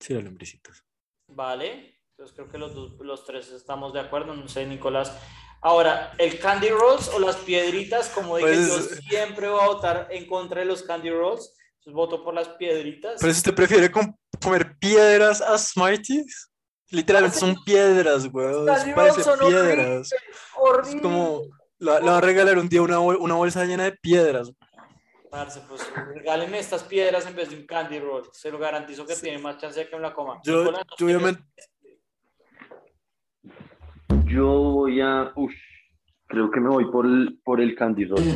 [0.00, 0.84] Sí, las lombricitas.
[1.28, 5.16] Vale, entonces creo que los, dos- los tres estamos de acuerdo, no sé, Nicolás.
[5.60, 10.08] Ahora, el candy rolls o las piedritas, como dije, Pues- yo siempre voy a votar
[10.10, 13.18] en contra de los candy rolls, entonces voto por las piedritas.
[13.20, 16.50] Pero si usted prefiere com- comer piedras a Smarties,
[16.90, 18.66] literalmente son piedras, weón.
[18.66, 20.10] Candy rolls son piedras.
[20.56, 20.96] horrible.
[20.96, 21.42] Es como,
[21.82, 24.52] la, la va a regalar un día una, una bolsa llena de piedras.
[25.30, 29.16] Parce, pues regálenme estas piedras en vez de un candy roll, se lo garantizo que
[29.16, 30.40] tiene más chance de que me la coma.
[30.44, 31.42] Yo, Nicolás, ¿no yo obviamente,
[34.26, 35.32] Yo voy a.
[35.34, 35.52] Uf,
[36.26, 38.34] creo que me voy por el, por el Candy Rush.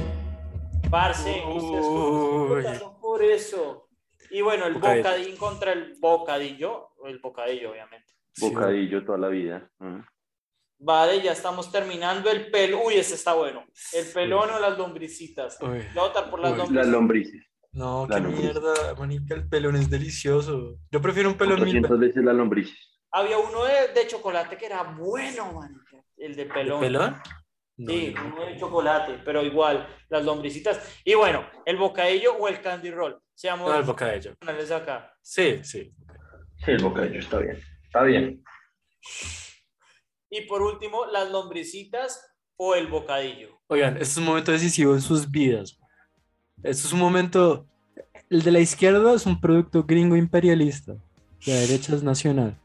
[0.91, 3.89] Parce, ustedes por eso.
[4.31, 5.03] Y bueno, el Bocadillo.
[5.05, 8.13] bocadín contra el bocadillo, el bocadillo, obviamente.
[8.33, 9.71] sí, Bocadillo toda la vida.
[10.79, 12.83] Vale, ya estamos terminando el pelo.
[12.85, 13.65] Uy, ese está bueno.
[13.93, 15.57] El pelón o las lombricitas.
[15.61, 15.69] Uy.
[15.69, 16.89] Voy a votar por las Uy, Las lombricitas.
[16.89, 17.43] lombrices.
[17.73, 18.43] No, La qué lombriz.
[18.45, 20.79] mierda, manica, el pelón es delicioso.
[20.91, 22.79] Yo prefiero un pelón mil 400 veces las lombrices.
[23.13, 25.75] Había uno de, de chocolate que era bueno, man.
[26.17, 26.81] El de ¿El pelón.
[26.81, 27.17] pelón?
[27.79, 28.27] No, Sí, no.
[28.35, 30.81] uno de chocolate, pero igual, las lombricitas.
[31.05, 33.19] Y bueno, el bocadillo o el candy roll.
[33.35, 34.33] Seamos No, el bocadillo.
[34.75, 35.15] acá.
[35.21, 35.93] Sí, sí.
[36.65, 37.59] Sí, el bocadillo está bien.
[37.85, 38.43] Está bien.
[40.31, 42.21] Y por último, las lombricitas
[42.57, 43.61] o el bocadillo.
[43.69, 45.79] Oigan, este es un momento decisivo en sus vidas.
[46.63, 47.67] Este es un momento.
[48.31, 50.97] El de la izquierda es un producto gringo imperialista.
[51.47, 52.59] La derecha es nacional.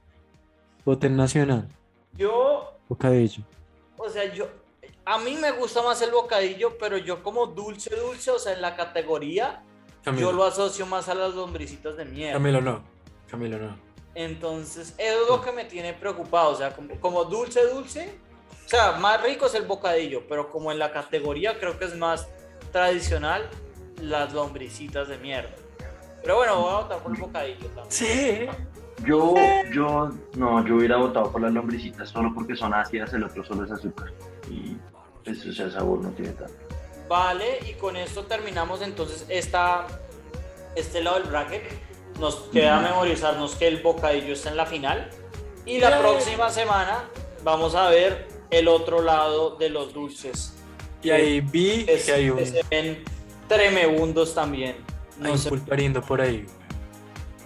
[0.85, 1.67] Voten nacional.
[2.13, 3.43] Yo, Bocadillo.
[3.97, 4.47] o sea, yo,
[5.05, 8.61] a mí me gusta más el bocadillo, pero yo como dulce, dulce, o sea, en
[8.61, 9.63] la categoría,
[10.03, 10.31] Camilo.
[10.31, 12.33] yo lo asocio más a las lombricitas de mierda.
[12.33, 12.83] Camilo no.
[13.27, 13.77] Camilo no.
[14.15, 16.51] Entonces, eso es lo que me tiene preocupado.
[16.51, 18.17] O sea, como, como dulce, dulce.
[18.65, 21.95] O sea, más rico es el bocadillo, pero como en la categoría creo que es
[21.95, 22.27] más
[22.71, 23.49] tradicional
[24.01, 25.51] las lombricitas de mierda.
[26.21, 27.85] Pero bueno, voy a votar por el bocadillo también.
[27.89, 28.47] Sí.
[29.05, 29.33] Yo,
[29.73, 33.65] yo, no, yo hubiera votado por las lombricitas solo porque son ácidas, el otro solo
[33.65, 34.11] es azúcar.
[34.47, 34.77] Y
[35.23, 36.53] pues, o sea, el sabor no tiene tanto.
[37.09, 39.87] Vale, y con esto terminamos entonces esta,
[40.75, 41.63] este lado del bracket.
[42.21, 45.09] Nos queda memorizarnos que el bocadillo está en la final.
[45.65, 47.03] Y la próxima semana
[47.43, 50.53] vamos a ver el otro lado de los dulces.
[51.01, 53.03] Y ahí vi Es- que hay un, que se ven
[53.47, 54.75] tremebundos también.
[55.17, 56.45] hay No un sé, pulparindo por ahí.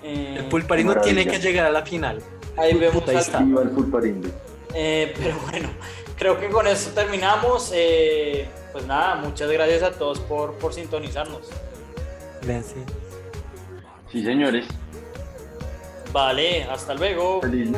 [0.03, 1.15] eh, El pulparindo maravilla.
[1.15, 2.21] tiene que llegar a la final.
[2.57, 3.39] ahí vemos ahí está.
[3.39, 4.27] El pulparindo.
[4.73, 5.69] Eh, pero bueno,
[6.17, 7.71] creo que con esto terminamos.
[7.73, 11.47] Eh, pues nada, muchas gracias a todos por, por sintonizarnos.
[12.41, 12.83] Gracias.
[14.15, 14.65] Sí, señores.
[16.13, 17.41] Vale, hasta luego.
[17.41, 17.69] Feliz.